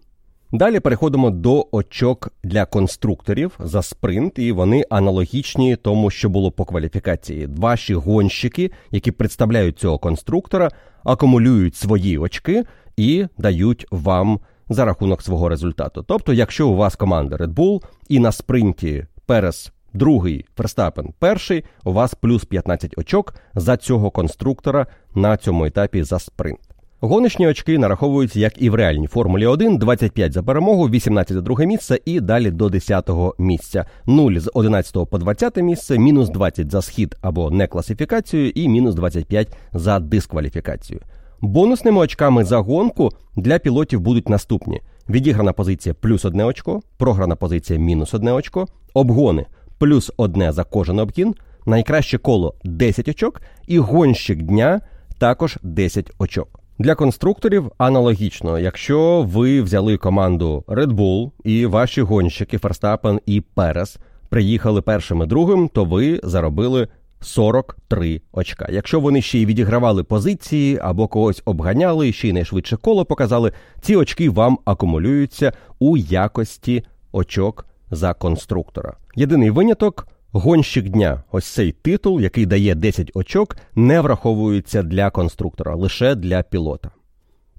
Далі 0.55 0.81
переходимо 0.81 1.31
до 1.31 1.67
очок 1.73 2.29
для 2.45 2.65
конструкторів 2.65 3.53
за 3.61 3.83
спринт, 3.83 4.39
і 4.39 4.53
вони 4.53 4.85
аналогічні 4.91 5.77
тому, 5.77 6.11
що 6.11 6.29
було 6.29 6.51
по 6.51 6.65
кваліфікації. 6.65 7.49
Ваші 7.57 7.95
гонщики, 7.95 8.71
які 8.91 9.13
представляють 9.13 9.79
цього 9.79 9.99
конструктора, 9.99 10.71
акумулюють 11.05 11.77
свої 11.77 12.19
очки 12.19 12.65
і 12.97 13.27
дають 13.39 13.87
вам 13.91 14.41
за 14.69 14.85
рахунок 14.85 15.23
свого 15.23 15.49
результату. 15.49 16.05
Тобто, 16.09 16.33
якщо 16.33 16.69
у 16.69 16.77
вас 16.77 16.97
команда 16.97 17.37
Red 17.37 17.55
Bull 17.55 17.83
і 18.09 18.19
на 18.19 18.33
спринті 18.33 19.07
Перес 19.27 19.73
другий, 19.93 20.47
Ферстапен 20.57 21.13
перший, 21.19 21.65
у 21.85 21.93
вас 21.93 22.15
плюс 22.15 22.45
15 22.45 22.99
очок 22.99 23.35
за 23.55 23.77
цього 23.77 24.11
конструктора 24.11 24.87
на 25.15 25.37
цьому 25.37 25.65
етапі 25.65 26.03
за 26.03 26.19
спринт. 26.19 26.73
Гоночні 27.05 27.47
очки 27.47 27.79
нараховуються 27.79 28.41
як 28.41 28.63
і 28.63 28.71
в 28.71 28.75
реальній 28.75 29.07
Формулі 29.07 29.47
1, 29.47 29.79
25 29.79 30.33
за 30.33 30.43
перемогу, 30.43 30.89
18 30.89 31.35
за 31.35 31.41
друге 31.41 31.67
місце 31.67 31.99
і 32.05 32.21
далі 32.21 32.51
до 32.51 32.67
10-го 32.67 33.35
місця. 33.39 33.87
0 34.07 34.33
з 34.33 34.51
11 34.55 35.11
по 35.11 35.19
20 35.19 35.57
місце, 35.57 35.99
мінус 35.99 36.29
20 36.29 36.71
за 36.71 36.83
схід 36.83 37.17
або 37.21 37.51
некласифікацію 37.51 38.51
і 38.51 38.69
мінус 38.69 38.95
25 38.95 39.57
за 39.73 39.99
дискваліфікацію. 40.01 41.01
Бонусними 41.41 42.01
очками 42.01 42.45
за 42.45 42.59
гонку 42.59 43.11
для 43.37 43.59
пілотів 43.59 44.01
будуть 44.01 44.29
наступні: 44.29 44.81
відіграна 45.09 45.53
позиція 45.53 45.95
плюс 46.01 46.25
одне 46.25 46.45
очко, 46.45 46.81
програна 46.97 47.37
позиція 47.37 47.79
мінус 47.79 48.15
одне 48.15 48.33
очко, 48.33 48.67
обгони 48.95 49.47
плюс 49.83 50.13
одне 50.17 50.53
за 50.53 50.65
кожен 50.65 50.99
обгін, 50.99 51.35
найкраще 51.67 52.19
коло 52.19 52.55
10 52.65 53.09
очок, 53.09 53.41
і 53.67 53.79
гонщик 53.79 54.43
дня 54.43 54.81
також 55.19 55.59
10 55.63 56.11
очок. 56.19 56.61
Для 56.79 56.95
конструкторів 56.95 57.73
аналогічно, 57.79 58.59
якщо 58.59 59.23
ви 59.29 59.63
взяли 59.63 59.97
команду 59.97 60.65
Red 60.69 60.93
Bull 60.93 61.31
і 61.45 61.67
ваші 61.67 62.03
гонщики 62.03 62.59
Ферстапен 62.59 63.21
і 63.27 63.41
Перес 63.41 63.97
приїхали 64.29 64.83
першим 64.83 65.23
і 65.23 65.27
другим, 65.27 65.69
то 65.69 65.85
ви 65.85 66.21
заробили 66.23 66.89
43 67.21 68.21
очка. 68.33 68.69
Якщо 68.71 69.01
вони 69.01 69.23
ще 69.23 69.39
й 69.39 69.47
відігравали 69.47 70.05
позиції 70.05 70.79
або 70.83 71.09
когось 71.09 71.43
обганяли, 71.45 72.13
ще 72.13 72.29
й 72.29 72.33
найшвидше 72.33 72.77
коло 72.77 73.05
показали, 73.05 73.53
ці 73.81 73.97
очки 73.97 74.31
вам 74.31 74.59
акумулюються 74.65 75.53
у 75.79 75.97
якості 75.97 76.85
очок 77.13 77.67
за 77.93 78.15
конструктора. 78.15 78.97
Єдиний 79.17 79.51
виняток. 79.51 80.09
Гонщик 80.35 80.89
дня, 80.89 81.23
ось 81.33 81.47
цей 81.47 81.73
титул, 81.73 82.21
який 82.21 82.47
дає 82.47 82.75
10 82.75 83.11
очок, 83.15 83.57
не 83.75 84.01
враховується 84.01 84.83
для 84.83 85.11
конструктора, 85.11 85.75
лише 85.75 86.15
для 86.15 86.43
пілота. 86.43 86.91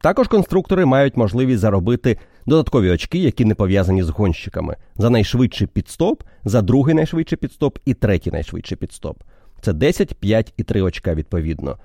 Також 0.02 0.28
конструктори 0.28 0.86
мають 0.86 1.18
можливість 1.18 1.60
заробити 1.60 2.18
додаткові 2.46 2.90
очки, 2.90 3.20
які 3.20 3.46
не 3.46 3.56
пов'язані 3.56 4.04
з 4.04 4.10
гонщиками, 4.10 4.76
за 4.96 5.10
найшвидший 5.10 5.68
підстоп, 5.68 6.24
за 6.44 6.62
другий 6.62 6.96
найшвидший 6.96 7.38
підстоп 7.38 7.78
і 7.86 7.94
третій 7.94 8.32
найшвидший 8.32 8.78
підстоп. 8.78 9.24
Це 9.62 9.74
10, 9.74 10.14
5 10.16 10.54
і 10.58 10.64
3 10.64 10.82
очка 10.82 11.14
відповідно. 11.14 11.78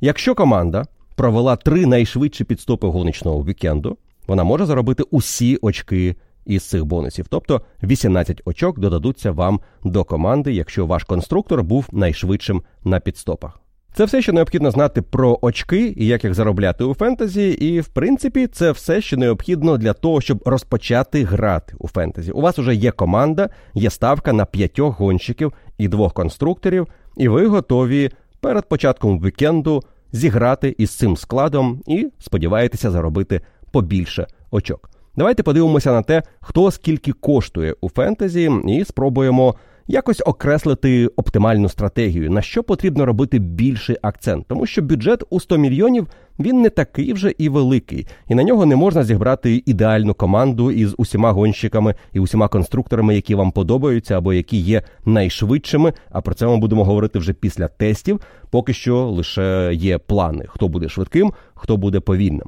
Якщо 0.00 0.34
команда 0.34 0.84
провела 1.16 1.56
три 1.56 1.86
найшвидші 1.86 2.44
підстопи 2.44 2.86
гоночного 2.86 3.44
вікенду, 3.44 3.96
вона 4.26 4.44
може 4.44 4.66
заробити 4.66 5.02
усі 5.10 5.58
очки 5.62 6.16
із 6.46 6.62
цих 6.62 6.84
бонусів. 6.84 7.26
Тобто 7.28 7.60
18 7.82 8.42
очок 8.44 8.78
додадуться 8.78 9.30
вам 9.30 9.60
до 9.84 10.04
команди, 10.04 10.52
якщо 10.52 10.86
ваш 10.86 11.04
конструктор 11.04 11.62
був 11.62 11.88
найшвидшим 11.92 12.62
на 12.84 13.00
підстопах. 13.00 13.60
Це 13.96 14.04
все, 14.04 14.22
що 14.22 14.32
необхідно 14.32 14.70
знати 14.70 15.02
про 15.02 15.38
очки 15.42 15.94
і 15.96 16.06
як 16.06 16.24
їх 16.24 16.34
заробляти 16.34 16.84
у 16.84 16.94
фентезі. 16.94 17.48
І, 17.48 17.80
в 17.80 17.88
принципі, 17.88 18.46
це 18.46 18.70
все, 18.70 19.00
що 19.00 19.16
необхідно 19.16 19.78
для 19.78 19.92
того, 19.92 20.20
щоб 20.20 20.42
розпочати 20.46 21.24
грати 21.24 21.74
у 21.78 21.88
фентезі. 21.88 22.30
У 22.30 22.40
вас 22.40 22.58
вже 22.58 22.74
є 22.74 22.90
команда, 22.90 23.48
є 23.74 23.90
ставка 23.90 24.32
на 24.32 24.44
п'ятьох 24.44 25.00
гонщиків 25.00 25.52
і 25.78 25.88
двох 25.88 26.12
конструкторів, 26.12 26.86
і 27.16 27.28
ви 27.28 27.46
готові 27.46 28.10
перед 28.40 28.68
початком 28.68 29.20
вікенду 29.20 29.82
зіграти 30.12 30.74
із 30.78 30.90
цим 30.90 31.16
складом 31.16 31.82
і 31.86 32.10
сподіваєтеся 32.18 32.90
заробити 32.90 33.40
побільше 33.72 34.26
очок. 34.50 34.90
Давайте 35.16 35.42
подивимося 35.42 35.92
на 35.92 36.02
те, 36.02 36.22
хто 36.40 36.70
скільки 36.70 37.12
коштує 37.12 37.74
у 37.80 37.88
фентезі, 37.88 38.50
і 38.68 38.84
спробуємо 38.84 39.54
якось 39.88 40.22
окреслити 40.26 41.06
оптимальну 41.06 41.68
стратегію, 41.68 42.30
на 42.30 42.42
що 42.42 42.62
потрібно 42.62 43.06
робити 43.06 43.38
більший 43.38 43.96
акцент, 44.02 44.46
тому 44.48 44.66
що 44.66 44.82
бюджет 44.82 45.22
у 45.30 45.40
100 45.40 45.56
мільйонів 45.56 46.06
він 46.38 46.62
не 46.62 46.70
такий 46.70 47.12
вже 47.12 47.34
і 47.38 47.48
великий, 47.48 48.06
і 48.28 48.34
на 48.34 48.42
нього 48.42 48.66
не 48.66 48.76
можна 48.76 49.04
зіграти 49.04 49.62
ідеальну 49.66 50.14
команду 50.14 50.70
із 50.70 50.94
усіма 50.98 51.32
гонщиками 51.32 51.94
і 52.12 52.20
усіма 52.20 52.48
конструкторами, 52.48 53.14
які 53.14 53.34
вам 53.34 53.50
подобаються 53.50 54.18
або 54.18 54.32
які 54.32 54.56
є 54.56 54.82
найшвидшими. 55.04 55.92
А 56.10 56.20
про 56.20 56.34
це 56.34 56.46
ми 56.46 56.56
будемо 56.56 56.84
говорити 56.84 57.18
вже 57.18 57.32
після 57.32 57.68
тестів. 57.68 58.20
Поки 58.50 58.72
що 58.72 59.06
лише 59.06 59.70
є 59.74 59.98
плани, 59.98 60.44
хто 60.48 60.68
буде 60.68 60.88
швидким, 60.88 61.32
хто 61.54 61.76
буде 61.76 62.00
повільним. 62.00 62.46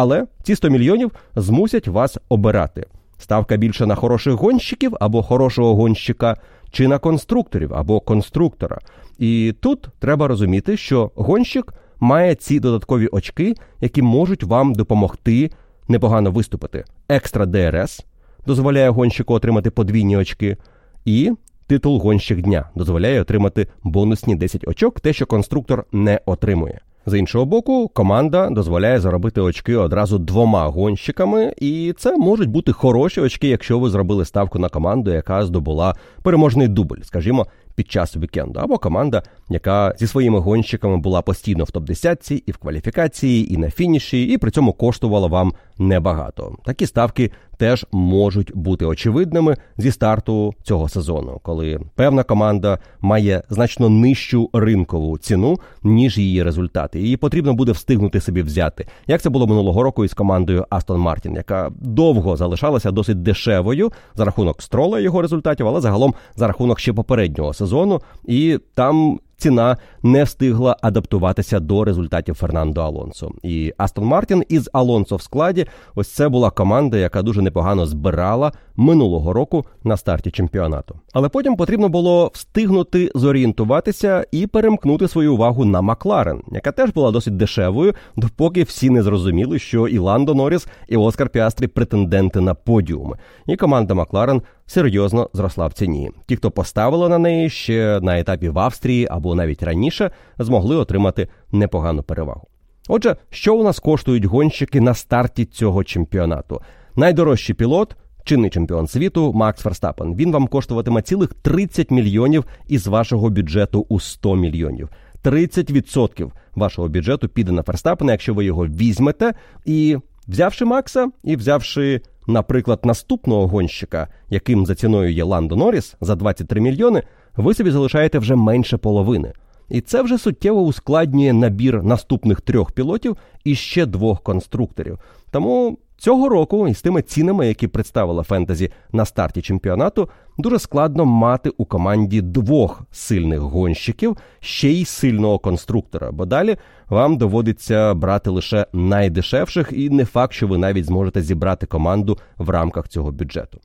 Але 0.00 0.26
ці 0.42 0.56
100 0.56 0.68
мільйонів 0.70 1.10
змусять 1.36 1.88
вас 1.88 2.18
обирати. 2.28 2.86
Ставка 3.18 3.56
більше 3.56 3.86
на 3.86 3.94
хороших 3.94 4.34
гонщиків 4.34 4.96
або 5.00 5.22
хорошого 5.22 5.74
гонщика, 5.74 6.36
чи 6.70 6.88
на 6.88 6.98
конструкторів 6.98 7.74
або 7.74 8.00
конструктора. 8.00 8.78
І 9.18 9.54
тут 9.60 9.88
треба 9.98 10.28
розуміти, 10.28 10.76
що 10.76 11.10
гонщик 11.14 11.74
має 12.00 12.34
ці 12.34 12.60
додаткові 12.60 13.06
очки, 13.06 13.54
які 13.80 14.02
можуть 14.02 14.42
вам 14.42 14.74
допомогти 14.74 15.50
непогано 15.88 16.30
виступити. 16.30 16.84
Екстра 17.08 17.46
ДРС 17.46 18.04
дозволяє 18.46 18.90
гонщику 18.90 19.34
отримати 19.34 19.70
подвійні 19.70 20.16
очки, 20.16 20.56
і 21.04 21.32
титул 21.66 21.98
гонщик 21.98 22.40
дня 22.40 22.70
дозволяє 22.74 23.20
отримати 23.20 23.66
бонусні 23.82 24.34
10 24.36 24.68
очок, 24.68 25.00
те, 25.00 25.12
що 25.12 25.26
конструктор 25.26 25.84
не 25.92 26.20
отримує. 26.26 26.80
З 27.08 27.18
іншого 27.18 27.44
боку, 27.44 27.88
команда 27.88 28.50
дозволяє 28.50 29.00
заробити 29.00 29.40
очки 29.40 29.76
одразу 29.76 30.18
двома 30.18 30.66
гонщиками, 30.66 31.54
і 31.56 31.94
це 31.98 32.16
можуть 32.16 32.48
бути 32.48 32.72
хороші 32.72 33.20
очки, 33.20 33.48
якщо 33.48 33.78
ви 33.78 33.90
зробили 33.90 34.24
ставку 34.24 34.58
на 34.58 34.68
команду, 34.68 35.10
яка 35.10 35.46
здобула 35.46 35.94
переможний 36.22 36.68
дубль, 36.68 37.00
скажімо, 37.02 37.46
під 37.74 37.90
час 37.90 38.16
вікенду, 38.16 38.60
або 38.60 38.78
команда, 38.78 39.22
яка 39.48 39.94
зі 39.98 40.06
своїми 40.06 40.38
гонщиками 40.38 40.96
була 40.96 41.22
постійно 41.22 41.64
в 41.64 41.68
топ-10 41.68 42.42
і 42.46 42.52
в 42.52 42.56
кваліфікації, 42.56 43.54
і 43.54 43.56
на 43.56 43.70
фініші, 43.70 44.22
і 44.22 44.38
при 44.38 44.50
цьому 44.50 44.72
коштувала 44.72 45.26
вам 45.26 45.52
небагато. 45.78 46.56
Такі 46.64 46.86
ставки 46.86 47.30
теж 47.58 47.86
можуть 47.92 48.52
бути 48.54 48.84
очевидними 48.84 49.56
зі 49.76 49.90
старту 49.90 50.54
цього 50.62 50.88
сезону, 50.88 51.40
коли 51.42 51.80
певна 51.94 52.22
команда 52.22 52.78
має 53.00 53.42
значно 53.50 53.88
нижчу 53.88 54.50
ринкову 54.52 55.18
ціну, 55.18 55.58
ніж 55.82 56.18
її 56.18 56.42
результати. 56.42 57.00
Її 57.00 57.16
потрібно 57.16 57.54
буде 57.54 57.72
встигнути 57.72 58.20
собі 58.20 58.42
взяти. 58.42 58.86
Як 59.06 59.20
це 59.20 59.30
було 59.30 59.46
минулого 59.46 59.82
року 59.82 60.04
із 60.04 60.14
командою 60.14 60.66
Астон 60.70 61.00
Мартін, 61.00 61.34
яка 61.34 61.70
довго 61.80 62.36
залишалася 62.36 62.90
досить 62.90 63.22
дешевою 63.22 63.92
за 64.14 64.24
рахунок 64.24 64.62
строла 64.62 65.00
його 65.00 65.22
результатів, 65.22 65.68
але 65.68 65.80
загалом 65.80 66.14
за 66.36 66.46
рахунок 66.46 66.80
ще 66.80 66.92
попереднього 66.92 67.54
сезону, 67.54 68.00
і 68.24 68.58
там 68.74 69.18
ціна 69.38 69.76
не 70.02 70.24
встигла 70.24 70.76
адаптуватися 70.82 71.60
до 71.60 71.84
результатів 71.84 72.34
Фернандо 72.34 72.80
Алонсо. 72.80 73.30
І 73.42 73.72
Астон 73.76 74.04
Мартін 74.04 74.44
із 74.48 74.70
Алонсо 74.72 75.16
в 75.16 75.22
складі. 75.22 75.66
Ось 75.94 76.08
це 76.08 76.28
була 76.28 76.50
команда, 76.50 76.96
яка 76.98 77.22
дуже 77.22 77.42
непогано 77.42 77.86
збирала 77.86 78.52
минулого 78.76 79.32
року 79.32 79.64
на 79.84 79.96
старті 79.96 80.30
чемпіонату. 80.30 81.00
Але 81.12 81.28
потім 81.28 81.56
потрібно 81.56 81.88
було 81.88 82.30
встигнути 82.34 83.10
зорієнтуватися 83.14 84.26
і 84.32 84.46
перемкнути 84.46 85.08
свою 85.08 85.34
увагу 85.34 85.64
на 85.64 85.80
Макларен, 85.80 86.42
яка 86.52 86.72
теж 86.72 86.90
була 86.90 87.10
досить 87.10 87.36
дешевою, 87.36 87.94
допоки 88.16 88.62
всі 88.62 88.90
не 88.90 89.02
зрозуміли, 89.02 89.58
що 89.58 89.88
і 89.88 89.98
Ландо 89.98 90.34
Норріс, 90.34 90.68
і 90.88 90.96
Оскар 90.96 91.28
Піастрі 91.28 91.66
претенденти 91.66 92.40
на 92.40 92.54
подіуми. 92.54 93.16
І 93.46 93.56
команда 93.56 93.94
Макларен 93.94 94.42
серйозно 94.68 95.30
зросла 95.32 95.66
в 95.66 95.72
ціні. 95.72 96.10
Ті, 96.26 96.36
хто 96.36 96.50
поставили 96.50 97.08
на 97.08 97.18
неї 97.18 97.50
ще 97.50 98.00
на 98.02 98.18
етапі 98.18 98.48
в 98.48 98.58
Австрії 98.58 99.06
або 99.10 99.34
навіть 99.34 99.62
раніше, 99.62 100.10
змогли 100.38 100.76
отримати 100.76 101.28
непогану 101.52 102.02
перевагу. 102.02 102.48
Отже, 102.88 103.16
що 103.30 103.56
у 103.56 103.64
нас 103.64 103.78
коштують 103.78 104.24
гонщики 104.24 104.80
на 104.80 104.94
старті 104.94 105.44
цього 105.44 105.84
чемпіонату? 105.84 106.60
Найдорожчий 106.96 107.54
пілот. 107.54 107.96
Чинний 108.24 108.50
чемпіон 108.50 108.86
світу 108.86 109.32
Макс 109.32 109.62
Ферстапен. 109.62 110.14
Він 110.14 110.32
вам 110.32 110.46
коштуватиме 110.46 111.02
цілих 111.02 111.34
30 111.34 111.90
мільйонів 111.90 112.44
із 112.66 112.86
вашого 112.86 113.30
бюджету 113.30 113.86
у 113.88 114.00
100 114.00 114.36
мільйонів. 114.36 114.88
30% 115.24 116.30
вашого 116.54 116.88
бюджету 116.88 117.28
піде 117.28 117.52
на 117.52 117.62
Ферстапена, 117.62 118.12
якщо 118.12 118.34
ви 118.34 118.44
його 118.44 118.66
візьмете. 118.66 119.34
І 119.64 119.96
взявши 120.28 120.64
Макса, 120.64 121.10
і 121.24 121.36
взявши, 121.36 122.00
наприклад, 122.26 122.80
наступного 122.84 123.46
гонщика, 123.46 124.08
яким 124.30 124.66
за 124.66 124.74
ціною 124.74 125.12
є 125.12 125.24
Ландо 125.24 125.56
Норріс 125.56 125.96
за 126.00 126.14
23 126.14 126.60
мільйони, 126.60 127.02
ви 127.36 127.54
собі 127.54 127.70
залишаєте 127.70 128.18
вже 128.18 128.36
менше 128.36 128.76
половини. 128.76 129.32
І 129.68 129.80
це 129.80 130.02
вже 130.02 130.18
суттєво 130.18 130.60
ускладнює 130.60 131.32
набір 131.32 131.82
наступних 131.82 132.40
трьох 132.40 132.72
пілотів 132.72 133.16
і 133.44 133.54
ще 133.54 133.86
двох 133.86 134.22
конструкторів. 134.22 134.98
Тому 135.30 135.78
Цього 136.00 136.28
року 136.28 136.68
із 136.68 136.82
тими 136.82 137.02
цінами, 137.02 137.48
які 137.48 137.68
представила 137.68 138.22
фентезі 138.22 138.70
на 138.92 139.04
старті 139.04 139.42
чемпіонату, 139.42 140.08
дуже 140.38 140.58
складно 140.58 141.04
мати 141.04 141.50
у 141.56 141.64
команді 141.64 142.20
двох 142.20 142.82
сильних 142.92 143.40
гонщиків, 143.40 144.16
ще 144.40 144.68
й 144.68 144.84
сильного 144.84 145.38
конструктора. 145.38 146.10
Бо 146.12 146.26
далі 146.26 146.56
вам 146.88 147.16
доводиться 147.16 147.94
брати 147.94 148.30
лише 148.30 148.66
найдешевших, 148.72 149.72
і 149.72 149.90
не 149.90 150.04
факт, 150.04 150.32
що 150.32 150.46
ви 150.46 150.58
навіть 150.58 150.84
зможете 150.84 151.22
зібрати 151.22 151.66
команду 151.66 152.18
в 152.36 152.50
рамках 152.50 152.88
цього 152.88 153.12
бюджету. 153.12 153.60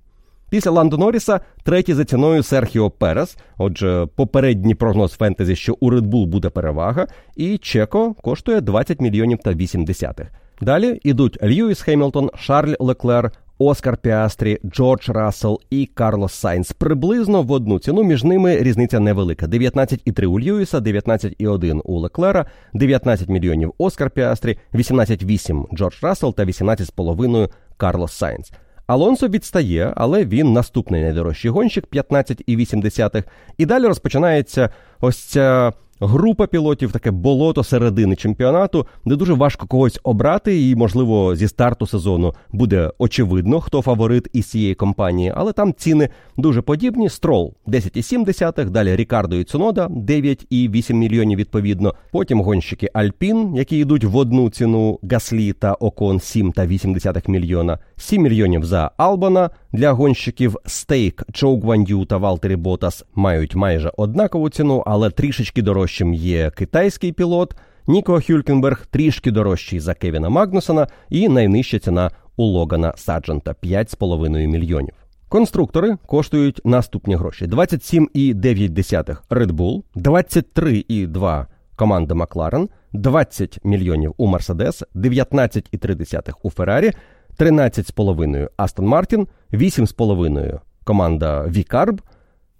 Після 0.50 0.72
Ландо 0.72 0.98
Норріса 0.98 1.39
третій 1.63 1.93
за 1.93 2.06
ціною 2.06 2.43
Серхіо 2.43 2.89
Перес. 2.89 3.38
Отже, 3.58 4.08
попередній 4.15 4.76
прогноз 4.76 5.12
фентезі, 5.12 5.56
що 5.56 5.78
у 5.80 5.91
Red 5.91 6.02
Bull 6.02 6.26
буде 6.26 6.50
перевага, 6.50 7.08
і 7.36 7.58
Чеко 7.58 8.13
коштує 8.13 8.62
20 8.62 9.02
мільйонів 9.02 9.38
та 9.38 9.54
8 9.54 9.86
десятих. 9.86 10.28
Далі 10.62 11.00
йдуть 11.04 11.44
Льюіс 11.44 11.82
Хемілтон, 11.82 12.30
Шарль 12.36 12.74
Леклер, 12.80 13.32
Оскар 13.58 13.98
Піастрі, 13.98 14.60
Джордж 14.66 15.10
Рассел 15.10 15.60
і 15.70 15.86
Карлос 15.86 16.34
Сайнс. 16.34 16.72
Приблизно 16.72 17.42
в 17.42 17.52
одну 17.52 17.80
ціну 17.80 18.04
між 18.04 18.24
ними 18.24 18.58
різниця 18.58 19.00
невелика: 19.00 19.46
19,3 19.46 20.26
у 20.26 20.39
Льюіса, 20.39 20.80
19,1 20.80 21.82
у 21.84 22.00
Леклера, 22.00 22.46
19 22.74 23.30
мільйонів 23.30 23.74
Оскар 23.78 24.10
Піастрі, 24.10 24.58
18,8 24.74 25.76
Джордж 25.76 25.96
Рассел 26.02 26.36
та 26.36 26.46
18,5 26.46 27.50
Карлос 27.78 28.13
Сайнс. 28.13 28.52
Алонсо 28.88 29.28
відстає, 29.28 29.94
але 29.96 30.26
він 30.26 30.54
наступний 30.54 31.02
найдорожчий 31.02 31.52
гонщик 31.52 31.88
15,8. 31.88 33.24
І 33.58 33.66
далі 33.66 33.88
розпочинається 33.88 34.70
ось 35.00 35.18
ця 35.18 35.74
група 36.08 36.48
пілотів, 36.48 36.92
таке 36.92 37.12
болото 37.12 37.63
середини 37.63 38.16
чемпіонату, 38.16 38.88
де 39.06 39.16
дуже 39.16 39.34
важко 39.34 39.68
когось 39.68 40.00
обрати, 40.04 40.70
і, 40.70 40.76
можливо, 40.76 41.36
зі 41.36 41.48
старту 41.48 41.88
сезону 41.88 42.34
буде 42.52 42.92
очевидно, 42.98 43.60
хто 43.60 43.82
фаворит 43.82 44.28
із 44.34 44.46
цієї 44.46 44.76
компанії, 44.76 45.34
але 45.36 45.54
там 45.54 45.74
ціни 45.74 46.10
дуже 46.38 46.62
подібні. 46.62 47.10
Строл 47.10 47.54
10,7, 47.68 48.70
далі 48.70 48.96
Рікардо 48.96 49.36
і 49.36 49.44
Цунода 49.44 49.88
9,8 49.88 50.94
мільйонів 50.94 51.39
відповідно. 51.39 51.94
Потім 52.12 52.42
гонщики 52.42 52.89
Alpine, 52.94 53.56
які 53.56 53.78
йдуть 53.78 54.04
в 54.04 54.18
одну 54.18 54.50
ціну 54.50 55.00
Гаслі 55.12 55.54
та 55.54 55.74
Окон 55.74 56.20
7 56.20 56.52
та 56.52 56.66
8 56.66 56.98
мільйона, 57.28 57.80
7 57.98 58.22
мільйонів 58.22 58.66
за 58.66 58.92
Албона. 58.98 59.50
Для 59.74 59.92
гонщиків 59.92 60.58
Stake, 60.66 61.24
Чжоу 61.32 61.60
Гуанью 61.60 62.06
та 62.06 62.18
Валтері 62.18 62.56
Ботас 62.56 63.06
мають 63.16 63.56
майже 63.56 63.92
однакову 63.98 64.50
ціну, 64.50 64.84
але 64.86 65.10
трішечки 65.10 65.62
дорожчим 65.62 66.14
є 66.14 66.52
китайський 66.52 67.12
пілот. 67.12 67.56
Ніко 67.88 68.22
Хюлькенберг 68.28 68.86
трішки 68.86 69.32
дорожчий 69.32 69.80
за 69.80 69.94
Кевіна 69.94 70.30
Магнусона, 70.30 70.88
і 71.10 71.30
найнижча 71.30 71.80
ціна 71.80 72.12
у 72.36 72.44
Логана 72.44 72.94
Саджента 72.98 73.56
5,5 73.64 74.48
мільйонів. 74.48 74.94
Конструктори 75.30 75.98
коштують 76.06 76.62
наступні 76.64 77.16
гроші: 77.16 77.46
27,9 77.46 79.18
Red 79.30 79.52
Bull, 79.52 79.84
23,2 79.96 81.46
команда 81.76 82.16
Макларен, 82.16 82.70
20 82.94 83.60
мільйонів 83.64 84.14
у 84.18 84.28
Мерседес, 84.28 84.84
19,3 84.96 86.34
у 86.44 86.50
Феррарі, 86.50 86.92
13,5 87.39 88.50
Астон 88.58 88.86
Мартін, 88.86 89.28
8,5 89.54 90.60
команда 90.84 91.48
Вікарб, 91.48 92.02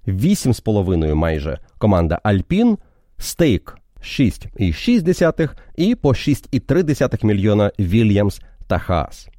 8,5 0.08 1.14
майже 1.14 1.60
команда 1.78 2.20
Альпін, 2.24 2.78
Стейк 3.18 3.78
6,6 4.02 5.50
і 5.76 5.96
по 5.96 6.10
6,3 6.10 7.26
мільйона 7.26 7.72
Вільямс 7.80 8.42
та 8.68 8.80
Хаас. 8.80 9.30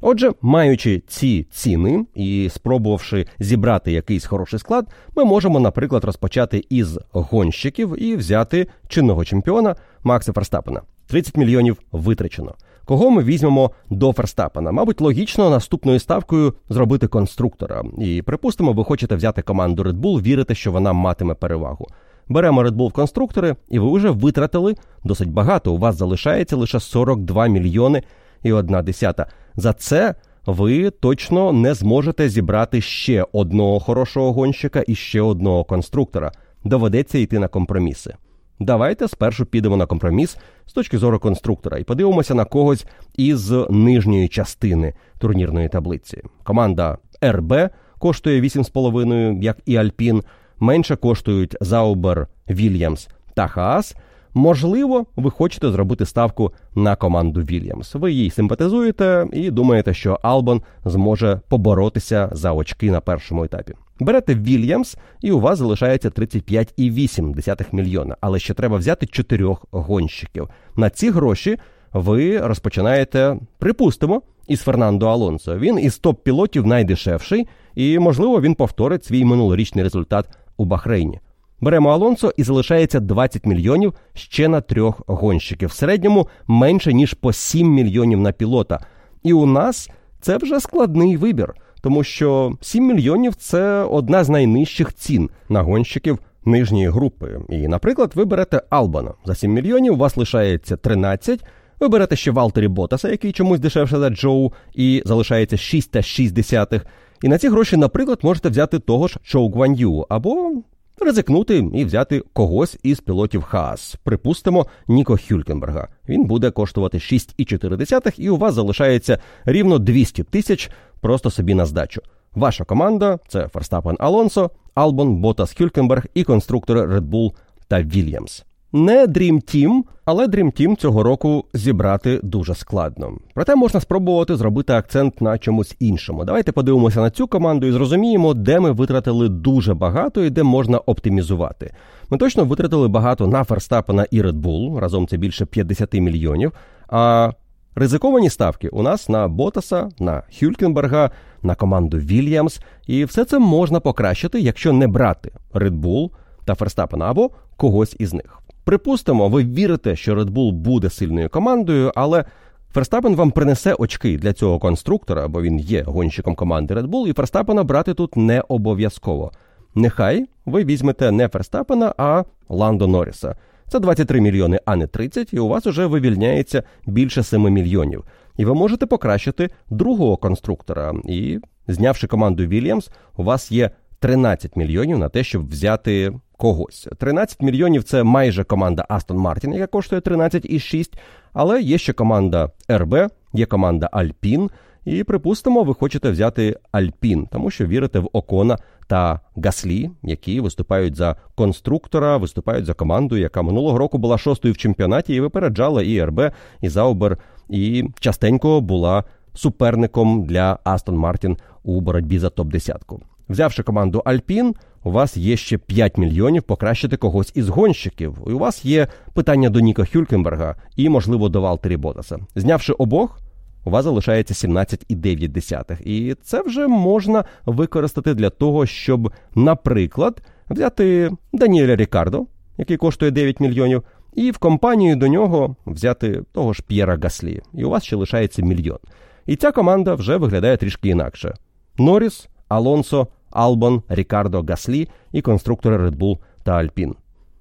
Отже, 0.00 0.32
маючи 0.40 1.02
ці 1.08 1.46
ціни 1.50 2.06
і 2.14 2.50
спробувавши 2.54 3.26
зібрати 3.38 3.92
якийсь 3.92 4.26
хороший 4.26 4.58
склад, 4.58 4.88
ми 5.16 5.24
можемо, 5.24 5.60
наприклад, 5.60 6.04
розпочати 6.04 6.64
із 6.70 6.98
гонщиків 7.12 8.02
і 8.02 8.16
взяти 8.16 8.66
чинного 8.88 9.24
чемпіона 9.24 9.76
Макса 10.02 10.32
Ферстапена. 10.32 10.82
30 11.06 11.36
мільйонів 11.36 11.78
витрачено. 11.92 12.54
Кого 12.84 13.10
ми 13.10 13.22
візьмемо 13.22 13.70
до 13.90 14.12
Ферстапена? 14.12 14.72
Мабуть, 14.72 15.00
логічно 15.00 15.50
наступною 15.50 15.98
ставкою 15.98 16.54
зробити 16.68 17.06
конструктора. 17.06 17.82
І 17.98 18.22
припустимо, 18.22 18.72
ви 18.72 18.84
хочете 18.84 19.16
взяти 19.16 19.42
команду 19.42 19.82
Red 19.82 20.00
Bull, 20.00 20.22
вірите, 20.22 20.54
що 20.54 20.72
вона 20.72 20.92
матиме 20.92 21.34
перевагу. 21.34 21.86
Беремо 22.28 22.62
Red 22.62 22.72
Bull 22.72 22.88
в 22.88 22.92
конструктори, 22.92 23.56
і 23.68 23.78
ви 23.78 23.92
вже 23.92 24.10
витратили 24.10 24.74
досить 25.04 25.30
багато. 25.30 25.72
У 25.72 25.78
вас 25.78 25.96
залишається 25.96 26.56
лише 26.56 26.80
42 26.80 27.46
мільйони 27.46 28.02
і 28.42 28.52
одна 28.52 28.82
десята. 28.82 29.26
За 29.56 29.72
це 29.72 30.14
ви 30.46 30.90
точно 30.90 31.52
не 31.52 31.74
зможете 31.74 32.28
зібрати 32.28 32.80
ще 32.80 33.26
одного 33.32 33.80
хорошого 33.80 34.32
гонщика 34.32 34.84
і 34.86 34.94
ще 34.94 35.20
одного 35.20 35.64
конструктора. 35.64 36.32
Доведеться 36.64 37.18
йти 37.18 37.38
на 37.38 37.48
компроміси. 37.48 38.14
Давайте 38.60 39.08
спершу 39.08 39.46
підемо 39.46 39.76
на 39.76 39.86
компроміс 39.86 40.36
з 40.66 40.72
точки 40.72 40.98
зору 40.98 41.18
конструктора 41.18 41.78
і 41.78 41.84
подивимося 41.84 42.34
на 42.34 42.44
когось 42.44 42.86
із 43.16 43.50
нижньої 43.70 44.28
частини 44.28 44.94
турнірної 45.18 45.68
таблиці. 45.68 46.22
Команда 46.42 46.98
РБ 47.24 47.54
коштує 47.98 48.40
8,5, 48.40 49.42
як 49.42 49.58
і 49.66 49.76
Альпін. 49.76 50.22
Менше 50.60 50.96
коштують 50.96 51.56
Заубер, 51.60 52.28
Вільямс 52.50 53.08
та 53.34 53.46
Хаас. 53.46 53.96
Можливо, 54.34 55.06
ви 55.16 55.30
хочете 55.30 55.70
зробити 55.70 56.06
ставку 56.06 56.52
на 56.74 56.96
команду 56.96 57.40
Вільямс. 57.40 57.94
Ви 57.94 58.12
їй 58.12 58.30
симпатизуєте 58.30 59.26
і 59.32 59.50
думаєте, 59.50 59.94
що 59.94 60.18
Албон 60.22 60.62
зможе 60.84 61.40
поборотися 61.48 62.28
за 62.32 62.52
очки 62.52 62.90
на 62.90 63.00
першому 63.00 63.44
етапі. 63.44 63.74
Берете 64.00 64.34
Вільямс, 64.34 64.96
і 65.20 65.32
у 65.32 65.40
вас 65.40 65.58
залишається 65.58 66.08
35,8 66.08 67.74
мільйона. 67.74 68.16
Але 68.20 68.38
ще 68.38 68.54
треба 68.54 68.76
взяти 68.76 69.06
чотирьох 69.06 69.66
гонщиків. 69.70 70.48
На 70.76 70.90
ці 70.90 71.10
гроші 71.10 71.58
ви 71.92 72.38
розпочинаєте, 72.38 73.36
припустимо, 73.58 74.22
із 74.48 74.60
Фернандо 74.60 75.06
Алонсо. 75.06 75.58
Він 75.58 75.78
із 75.78 76.00
топ-пілотів 76.00 76.66
найдешевший, 76.66 77.46
і, 77.74 77.98
можливо, 77.98 78.40
він 78.40 78.54
повторить 78.54 79.04
свій 79.04 79.24
минулорічний 79.24 79.84
результат 79.84 80.28
у 80.56 80.64
Бахрейні. 80.64 81.20
Беремо 81.60 81.90
Алонсо 81.90 82.32
і 82.36 82.42
залишається 82.42 83.00
20 83.00 83.46
мільйонів 83.46 83.94
ще 84.14 84.48
на 84.48 84.60
трьох 84.60 85.02
гонщиків. 85.06 85.68
В 85.68 85.72
середньому 85.72 86.28
менше 86.46 86.92
ніж 86.92 87.14
по 87.14 87.32
7 87.32 87.68
мільйонів 87.68 88.20
на 88.20 88.32
пілота. 88.32 88.80
І 89.22 89.32
у 89.32 89.46
нас 89.46 89.90
це 90.20 90.36
вже 90.36 90.60
складний 90.60 91.16
вибір, 91.16 91.54
тому 91.84 92.04
що 92.04 92.52
7 92.60 92.86
мільйонів 92.86 93.34
це 93.34 93.82
одна 93.82 94.24
з 94.24 94.28
найнижчих 94.28 94.94
цін 94.94 95.30
на 95.48 95.62
гонщиків 95.62 96.18
нижньої 96.44 96.88
групи. 96.88 97.40
І, 97.48 97.68
наприклад, 97.68 98.12
ви 98.14 98.24
берете 98.24 98.62
Албана 98.70 99.12
за 99.24 99.34
7 99.34 99.52
мільйонів, 99.52 99.92
у 99.92 99.96
вас 99.96 100.16
лишається 100.16 100.76
13. 100.76 101.44
Ви 101.80 101.88
берете 101.88 102.16
ще 102.16 102.30
Валтері 102.30 102.68
Ботаса, 102.68 103.10
який 103.10 103.32
чомусь 103.32 103.60
дешевше 103.60 103.98
за 103.98 104.10
Джоу, 104.10 104.52
і 104.74 105.02
залишається 105.04 105.56
6,6. 105.56 106.80
І 107.22 107.28
на 107.28 107.38
ці 107.38 107.48
гроші, 107.48 107.76
наприклад, 107.76 108.18
можете 108.22 108.48
взяти 108.48 108.78
того 108.78 109.08
ж 109.08 109.18
Чоу 109.22 109.50
Гван'ю 109.50 110.06
або 110.08 110.52
ризикнути 111.00 111.70
і 111.74 111.84
взяти 111.84 112.22
когось 112.32 112.78
із 112.82 113.00
пілотів 113.00 113.42
Хаас. 113.42 113.96
Припустимо, 114.04 114.66
Ніко 114.88 115.18
Хюлькенберга. 115.28 115.88
Він 116.08 116.24
буде 116.24 116.50
коштувати 116.50 116.98
6,4, 116.98 118.14
і 118.20 118.30
у 118.30 118.36
вас 118.36 118.54
залишається 118.54 119.18
рівно 119.44 119.78
200 119.78 120.22
тисяч 120.22 120.70
просто 121.04 121.30
собі 121.30 121.54
на 121.54 121.66
здачу. 121.66 122.00
Ваша 122.34 122.64
команда 122.64 123.18
це 123.28 123.48
Ферстапен 123.48 123.96
Алонсо, 124.00 124.50
Албон, 124.74 125.16
Ботас 125.16 125.54
Хюлькенберг 125.58 126.06
і 126.14 126.24
конструктори 126.24 126.80
Red 126.80 127.00
Bull 127.00 127.32
та 127.68 127.82
Вільямс. 127.82 128.44
Не 128.72 129.06
Dream 129.06 129.34
Team, 129.34 129.82
але 130.04 130.26
Dream 130.26 130.60
Team 130.60 130.76
цього 130.76 131.02
року 131.02 131.44
зібрати 131.54 132.20
дуже 132.22 132.54
складно. 132.54 133.12
Проте 133.34 133.54
можна 133.54 133.80
спробувати 133.80 134.36
зробити 134.36 134.72
акцент 134.72 135.20
на 135.20 135.38
чомусь 135.38 135.76
іншому. 135.80 136.24
Давайте 136.24 136.52
подивимося 136.52 137.00
на 137.00 137.10
цю 137.10 137.26
команду 137.26 137.66
і 137.66 137.72
зрозуміємо, 137.72 138.34
де 138.34 138.60
ми 138.60 138.72
витратили 138.72 139.28
дуже 139.28 139.74
багато 139.74 140.24
і 140.24 140.30
де 140.30 140.42
можна 140.42 140.78
оптимізувати. 140.78 141.74
Ми 142.10 142.18
точно 142.18 142.44
витратили 142.44 142.88
багато 142.88 143.26
на 143.26 143.44
Ферстапена 143.44 144.06
і 144.10 144.22
Red 144.22 144.40
Bull, 144.40 144.78
разом 144.78 145.06
це 145.06 145.16
більше 145.16 145.46
50 145.46 145.94
мільйонів. 145.94 146.52
А 146.88 147.30
ризиковані 147.74 148.30
ставки 148.30 148.68
у 148.68 148.82
нас 148.82 149.08
на 149.08 149.28
Ботаса, 149.28 149.88
на 149.98 150.22
Хюлькенберга, 150.40 151.10
на 151.42 151.54
команду 151.54 151.98
Вільямс. 151.98 152.60
І 152.86 153.04
все 153.04 153.24
це 153.24 153.38
можна 153.38 153.80
покращити, 153.80 154.40
якщо 154.40 154.72
не 154.72 154.86
брати 154.86 155.32
Red 155.54 155.80
Bull 155.80 156.10
та 156.44 156.54
Ферстапена 156.54 157.10
або 157.10 157.30
когось 157.56 157.96
із 157.98 158.14
них. 158.14 158.40
Припустимо, 158.64 159.28
ви 159.28 159.44
вірите, 159.44 159.96
що 159.96 160.14
Red 160.14 160.30
Bull 160.30 160.52
буде 160.52 160.90
сильною 160.90 161.28
командою, 161.28 161.92
але 161.94 162.24
Ферстапен 162.72 163.14
вам 163.16 163.30
принесе 163.30 163.74
очки 163.74 164.18
для 164.18 164.32
цього 164.32 164.58
конструктора, 164.58 165.28
бо 165.28 165.42
він 165.42 165.58
є 165.58 165.82
гонщиком 165.82 166.34
команди 166.34 166.74
Red 166.74 166.86
Bull, 166.86 167.08
і 167.08 167.12
Ферстапена 167.12 167.64
брати 167.64 167.94
тут 167.94 168.16
не 168.16 168.42
обов'язково. 168.48 169.32
Нехай 169.74 170.26
ви 170.46 170.64
візьмете 170.64 171.12
не 171.12 171.28
Ферстапена, 171.28 171.94
а 171.98 172.24
Ландо 172.48 172.86
Норріса. 172.86 173.36
Це 173.68 173.80
23 173.80 174.20
мільйони, 174.20 174.60
а 174.64 174.76
не 174.76 174.86
30, 174.86 175.34
і 175.34 175.38
у 175.38 175.48
вас 175.48 175.66
уже 175.66 175.86
вивільняється 175.86 176.62
більше 176.86 177.22
7 177.22 177.42
мільйонів. 177.42 178.04
І 178.36 178.44
ви 178.44 178.54
можете 178.54 178.86
покращити 178.86 179.50
другого 179.70 180.16
конструктора. 180.16 180.94
І 181.04 181.38
знявши 181.68 182.06
команду 182.06 182.46
Вільямс, 182.46 182.90
у 183.16 183.24
вас 183.24 183.52
є 183.52 183.70
13 183.98 184.56
мільйонів 184.56 184.98
на 184.98 185.08
те, 185.08 185.24
щоб 185.24 185.48
взяти 185.48 186.12
когось. 186.36 186.88
13 186.98 187.42
мільйонів 187.42 187.84
це 187.84 188.02
майже 188.02 188.44
команда 188.44 188.86
Астон 188.88 189.16
Мартін, 189.16 189.52
яка 189.52 189.66
коштує 189.66 190.00
13,6, 190.00 190.92
але 191.32 191.62
є 191.62 191.78
ще 191.78 191.92
команда 191.92 192.50
РБ, 192.70 192.94
є 193.32 193.46
команда 193.46 193.88
Альпін. 193.92 194.50
І 194.84 195.04
припустимо, 195.04 195.62
ви 195.62 195.74
хочете 195.74 196.10
взяти 196.10 196.56
Альпін, 196.72 197.28
тому 197.32 197.50
що 197.50 197.66
вірите 197.66 197.98
в 197.98 198.08
Окона 198.12 198.58
та 198.86 199.20
Гаслі, 199.44 199.90
які 200.02 200.40
виступають 200.40 200.96
за 200.96 201.16
конструктора, 201.34 202.16
виступають 202.16 202.66
за 202.66 202.74
команду, 202.74 203.16
яка 203.16 203.42
минулого 203.42 203.78
року 203.78 203.98
була 203.98 204.18
шостою 204.18 204.54
в 204.54 204.56
чемпіонаті 204.56 205.14
і 205.14 205.20
випереджала 205.20 205.82
і 205.82 206.04
РБ, 206.04 206.32
і 206.60 206.68
Заубер, 206.68 207.18
і 207.48 207.84
частенько 208.00 208.60
була 208.60 209.04
суперником 209.34 210.24
для 210.24 210.58
Астон 210.64 210.96
Мартін 210.96 211.36
у 211.62 211.80
боротьбі 211.80 212.18
за 212.18 212.30
топ 212.30 212.48
десятку 212.48 213.00
Взявши 213.28 213.62
команду 213.62 214.02
Альпін, 214.04 214.54
у 214.84 214.90
вас 214.90 215.16
є 215.16 215.36
ще 215.36 215.58
5 215.58 215.98
мільйонів 215.98 216.42
покращити 216.42 216.96
когось 216.96 217.32
із 217.34 217.48
гонщиків. 217.48 218.18
І 218.26 218.30
у 218.30 218.38
вас 218.38 218.64
є 218.64 218.88
питання 219.14 219.50
до 219.50 219.60
Ніка 219.60 219.84
Хюлькенберга 219.84 220.54
і, 220.76 220.88
можливо, 220.88 221.28
до 221.28 221.40
Валтері 221.40 221.76
Ботаса. 221.76 222.18
Знявши 222.34 222.72
обох, 222.72 223.20
у 223.64 223.70
вас 223.70 223.84
залишається 223.84 224.48
17,9. 224.48 225.82
І 225.82 226.14
це 226.14 226.42
вже 226.42 226.68
можна 226.68 227.24
використати 227.46 228.14
для 228.14 228.30
того, 228.30 228.66
щоб, 228.66 229.12
наприклад, 229.34 230.22
взяти 230.50 231.10
Даніеля 231.32 231.76
Рікардо, 231.76 232.26
який 232.58 232.76
коштує 232.76 233.10
9 233.10 233.40
мільйонів, 233.40 233.82
і 234.14 234.30
в 234.30 234.38
компанію 234.38 234.96
до 234.96 235.08
нього 235.08 235.56
взяти 235.66 236.22
того 236.32 236.52
ж 236.52 236.62
П'єра 236.66 236.98
Гаслі. 237.02 237.42
І 237.54 237.64
у 237.64 237.70
вас 237.70 237.84
ще 237.84 237.96
лишається 237.96 238.42
мільйон. 238.42 238.78
І 239.26 239.36
ця 239.36 239.52
команда 239.52 239.94
вже 239.94 240.16
виглядає 240.16 240.56
трішки 240.56 240.88
інакше: 240.88 241.34
Норріс, 241.78 242.28
Алонсо, 242.48 243.06
Албон, 243.30 243.82
Рікардо, 243.88 244.42
Гаслі 244.48 244.88
і 245.12 245.22
конструктори 245.22 245.76
Red 245.76 245.96
Bull 245.96 246.18
та 246.42 246.52
Альпін. 246.52 246.94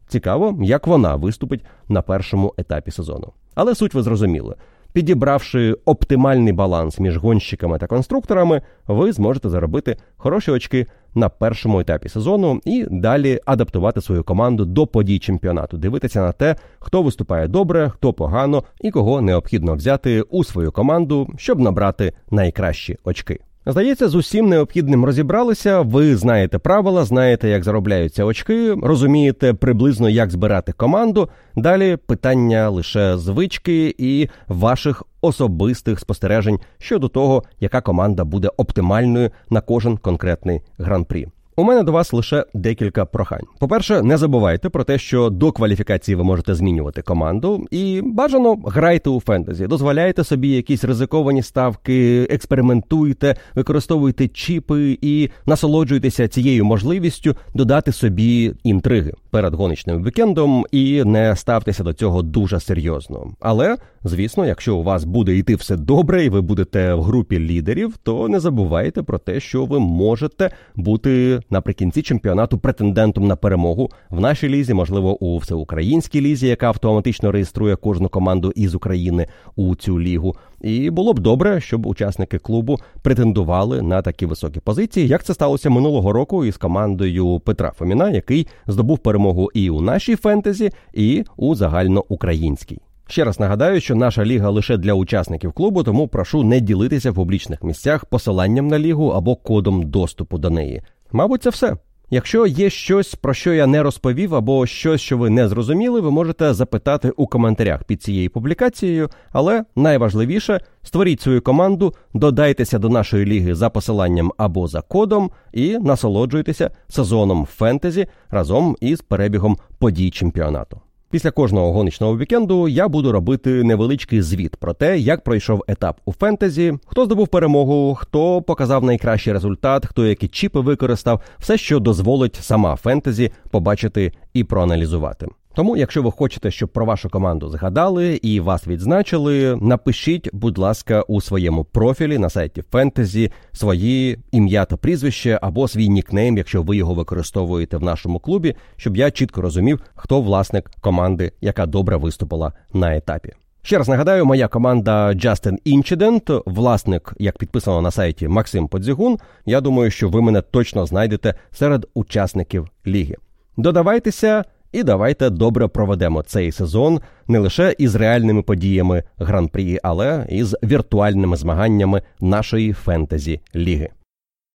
Цікаво, 0.08 0.60
як 0.62 0.88
вона 0.88 1.16
виступить 1.16 1.66
на 1.90 2.02
першому 2.02 2.54
етапі 2.58 2.92
сезону. 2.92 3.34
Але 3.56 3.76
суть 3.76 3.94
ви 3.94 4.04
зрозуміли. 4.04 4.56
Підібравши 4.94 5.76
оптимальний 5.86 6.54
баланс 6.54 7.00
між 7.00 7.18
гонщиками 7.18 7.78
та 7.78 7.88
конструкторами, 7.88 8.62
ви 8.88 9.12
зможете 9.12 9.50
заробити 9.50 9.98
хороші 10.18 10.52
очки 10.52 10.88
на 11.16 11.30
першому 11.30 11.80
етапі 11.80 12.10
сезону 12.10 12.62
і 12.66 12.86
далі 12.90 13.40
адаптувати 13.46 14.02
свою 14.02 14.24
команду 14.24 14.66
до 14.66 14.88
подій 14.88 15.20
чемпіонату, 15.20 15.78
дивитися 15.78 16.22
на 16.22 16.32
те, 16.32 16.56
хто 16.80 17.02
виступає 17.02 17.48
добре, 17.48 17.90
хто 17.90 18.14
погано 18.14 18.64
і 18.82 18.92
кого 18.92 19.22
необхідно 19.22 19.76
взяти 19.76 20.22
у 20.22 20.44
свою 20.44 20.72
команду, 20.72 21.28
щоб 21.38 21.60
набрати 21.60 22.14
найкращі 22.32 22.98
очки. 23.04 23.40
Здається, 23.66 24.10
з 24.10 24.16
усім 24.16 24.50
необхідним 24.50 25.06
розібралися. 25.06 25.82
Ви 25.82 26.16
знаєте 26.18 26.60
правила, 26.60 27.06
знаєте, 27.06 27.50
як 27.50 27.64
заробляються 27.64 28.26
очки, 28.26 28.76
розумієте 28.84 29.54
приблизно, 29.54 30.10
як 30.10 30.32
збирати 30.32 30.72
команду. 30.72 31.30
Далі 31.56 31.98
питання 31.98 32.70
лише 32.70 33.18
звички 33.18 33.96
і 33.98 34.30
ваших 34.48 35.04
особистих 35.22 36.00
спостережень 36.00 36.60
щодо 36.78 37.08
того, 37.08 37.44
яка 37.60 37.82
команда 37.82 38.24
буде 38.24 38.50
оптимальною 38.58 39.32
на 39.50 39.62
кожен 39.62 39.98
конкретний 39.98 40.62
гран-прі. 40.78 41.28
У 41.56 41.64
мене 41.64 41.84
до 41.84 41.92
вас 41.92 42.14
лише 42.14 42.46
декілька 42.54 43.06
прохань. 43.06 43.44
По-перше, 43.60 44.02
не 44.02 44.18
забувайте 44.18 44.70
про 44.70 44.84
те, 44.84 44.98
що 44.98 45.30
до 45.30 45.52
кваліфікації 45.52 46.16
ви 46.16 46.24
можете 46.24 46.56
змінювати 46.56 47.02
команду, 47.02 47.68
і 47.72 48.02
бажано 48.06 48.56
грайте 48.66 49.10
у 49.10 49.20
фентезі, 49.20 49.68
дозволяйте 49.68 50.24
собі 50.24 50.50
якісь 50.50 50.84
ризиковані 50.84 51.44
ставки, 51.44 52.28
експериментуйте, 52.30 53.36
використовуйте 53.56 54.28
чіпи 54.28 54.98
і 55.02 55.30
насолоджуйтеся 55.46 56.28
цією 56.28 56.66
можливістю 56.66 57.36
додати 57.54 57.92
собі 57.92 58.54
інтриги 58.64 59.14
перед 59.30 59.54
гоночним 59.54 60.04
вікендом 60.04 60.66
і 60.72 61.04
не 61.04 61.36
ставтеся 61.36 61.84
до 61.84 61.94
цього 61.94 62.22
дуже 62.22 62.60
серйозно. 62.60 63.32
Але 63.40 63.78
звісно, 64.04 64.46
якщо 64.46 64.76
у 64.76 64.84
вас 64.84 65.04
буде 65.04 65.38
йти 65.38 65.56
все 65.56 65.78
добре, 65.78 66.26
і 66.26 66.30
ви 66.30 66.42
будете 66.42 66.94
в 66.94 67.02
групі 67.02 67.40
лідерів, 67.40 67.98
то 68.04 68.30
не 68.30 68.40
забувайте 68.40 69.04
про 69.04 69.18
те, 69.18 69.40
що 69.40 69.66
ви 69.66 69.80
можете 69.80 70.52
бути 70.76 71.40
наприкінці 71.50 72.02
чемпіонату 72.02 72.58
претендентом 72.58 73.28
на 73.28 73.36
перемогу 73.36 73.90
в 74.10 74.20
нашій 74.20 74.50
лізі, 74.50 74.74
можливо, 74.74 75.24
у 75.24 75.38
всеукраїнській 75.38 76.22
лізі, 76.22 76.48
яка 76.48 76.68
автоматично 76.68 77.32
реєструє 77.32 77.76
кожну 77.76 78.10
команду 78.10 78.52
із 78.56 78.76
України 78.76 79.28
у 79.56 79.76
цю 79.76 80.00
лігу. 80.00 80.36
І 80.62 80.90
було 80.90 81.14
б 81.14 81.20
добре, 81.20 81.62
щоб 81.62 81.86
учасники 81.86 82.38
клубу 82.38 82.80
претендували 83.02 83.82
на 83.82 84.02
такі 84.02 84.26
високі 84.26 84.60
позиції, 84.60 85.08
як 85.08 85.24
це 85.24 85.34
сталося 85.34 85.70
минулого 85.70 86.14
року 86.14 86.46
із 86.46 86.58
командою 86.58 87.40
Петра 87.40 87.72
Фоміна, 87.72 88.10
який 88.10 88.48
здобув 88.68 89.00
перемогу 89.00 89.50
і 89.54 89.70
у 89.70 89.82
нашій 89.82 90.16
фентезі, 90.16 90.72
і 90.94 91.24
у 91.38 91.56
загальноукраїнській. 91.56 92.80
Ще 93.08 93.24
раз 93.24 93.40
нагадаю, 93.40 93.82
що 93.82 93.96
наша 93.96 94.26
ліга 94.26 94.50
лише 94.50 94.78
для 94.78 94.94
учасників 94.94 95.54
клубу, 95.54 95.84
тому 95.84 96.08
прошу 96.08 96.44
не 96.44 96.60
ділитися 96.60 97.12
в 97.12 97.16
публічних 97.16 97.64
місцях 97.64 98.06
посиланням 98.06 98.68
на 98.68 98.80
лігу 98.80 99.08
або 99.08 99.36
кодом 99.36 99.84
доступу 99.90 100.38
до 100.38 100.50
неї. 100.50 100.82
Мабуть, 101.12 101.44
це 101.44 101.50
все. 101.50 101.78
Якщо 102.10 102.46
є 102.46 102.70
щось, 102.70 103.16
про 103.16 103.34
що 103.34 103.54
я 103.54 103.68
не 103.68 103.84
розповів, 103.84 104.36
або 104.36 104.66
щось, 104.66 105.02
що 105.02 105.18
ви 105.18 105.30
не 105.30 105.48
зрозуміли, 105.48 106.02
ви 106.02 106.12
можете 106.12 106.54
запитати 106.54 107.12
у 107.18 107.28
коментарях 107.28 107.84
під 107.84 108.04
цією 108.04 108.30
публікацією. 108.30 109.10
Але 109.32 109.64
найважливіше 109.76 110.60
створіть 110.84 111.22
свою 111.22 111.42
команду, 111.42 111.94
додайтеся 112.14 112.80
до 112.80 112.90
нашої 112.90 113.26
ліги 113.26 113.56
за 113.56 113.70
посиланням 113.70 114.32
або 114.38 114.68
за 114.68 114.82
кодом, 114.82 115.32
і 115.54 115.78
насолоджуйтеся 115.78 116.72
сезоном 116.88 117.46
фентезі 117.46 118.08
разом 118.30 118.76
із 118.82 119.02
перебігом 119.02 119.58
подій 119.80 120.12
чемпіонату. 120.12 120.82
Після 121.14 121.32
кожного 121.32 121.72
гоночного 121.72 122.18
вікенду 122.18 122.68
я 122.68 122.88
буду 122.88 123.12
робити 123.12 123.64
невеличкий 123.64 124.22
звіт 124.22 124.56
про 124.56 124.74
те, 124.74 125.00
як 125.00 125.24
пройшов 125.24 125.64
етап 125.68 126.02
у 126.06 126.14
фентезі, 126.14 126.74
хто 126.86 127.06
здобув 127.06 127.28
перемогу, 127.28 127.96
хто 127.96 128.42
показав 128.42 128.84
найкращий 128.84 129.34
результат, 129.34 129.86
хто 129.86 130.06
які 130.06 130.28
чіпи 130.28 130.60
використав, 130.60 131.22
все, 131.40 131.58
що 131.58 131.80
дозволить 131.80 132.36
сама 132.36 132.76
фентезі 132.76 133.32
побачити 133.52 134.12
і 134.34 134.44
проаналізувати. 134.44 135.28
Тому, 135.56 135.78
якщо 135.78 136.02
ви 136.02 136.12
хочете, 136.12 136.52
щоб 136.52 136.70
про 136.70 136.86
вашу 136.86 137.10
команду 137.10 137.50
згадали 137.50 138.20
і 138.24 138.40
вас 138.40 138.68
відзначили, 138.68 139.56
напишіть, 139.62 140.30
будь 140.34 140.58
ласка, 140.58 141.02
у 141.02 141.22
своєму 141.22 141.64
профілі 141.64 142.18
на 142.18 142.30
сайті 142.30 142.64
Фентезі 142.72 143.32
свої 143.52 144.20
ім'я 144.32 144.66
та 144.66 144.78
прізвище 144.78 145.40
або 145.42 145.68
свій 145.68 145.90
нікнейм, 145.90 146.38
якщо 146.38 146.64
ви 146.64 146.78
його 146.78 146.94
використовуєте 146.94 147.78
в 147.78 147.84
нашому 147.84 148.20
клубі, 148.20 148.56
щоб 148.78 148.98
я 148.98 149.12
чітко 149.12 149.42
розумів, 149.42 149.80
хто 149.96 150.22
власник 150.22 150.72
команди, 150.82 151.32
яка 151.42 151.66
добре 151.66 151.98
виступила 151.98 152.54
на 152.74 152.96
етапі. 152.96 153.34
Ще 153.62 153.78
раз 153.78 153.90
нагадаю, 153.90 154.26
моя 154.26 154.48
команда 154.48 155.10
Justin 155.10 155.58
Incident, 155.66 156.44
власник, 156.46 157.14
як 157.20 157.38
підписано 157.38 157.82
на 157.82 157.92
сайті 157.92 158.28
Максим 158.28 158.68
Подзігун. 158.68 159.18
Я 159.46 159.62
думаю, 159.62 159.92
що 159.92 160.10
ви 160.10 160.22
мене 160.22 160.42
точно 160.42 160.86
знайдете 160.86 161.34
серед 161.52 161.86
учасників 161.94 162.68
ліги. 162.88 163.16
Додавайтеся. 163.58 164.44
І 164.74 164.84
давайте 164.84 165.30
добре 165.30 165.68
проведемо 165.68 166.22
цей 166.24 166.52
сезон 166.52 167.00
не 167.28 167.40
лише 167.40 167.76
із 167.78 167.96
реальними 167.96 168.42
подіями 168.42 169.04
гран-прі, 169.18 169.80
але 169.84 170.26
і 170.30 170.44
з 170.44 170.58
віртуальними 170.64 171.38
змаганнями 171.38 172.02
нашої 172.20 172.74
фентезі 172.74 173.42
ліги. 173.56 173.90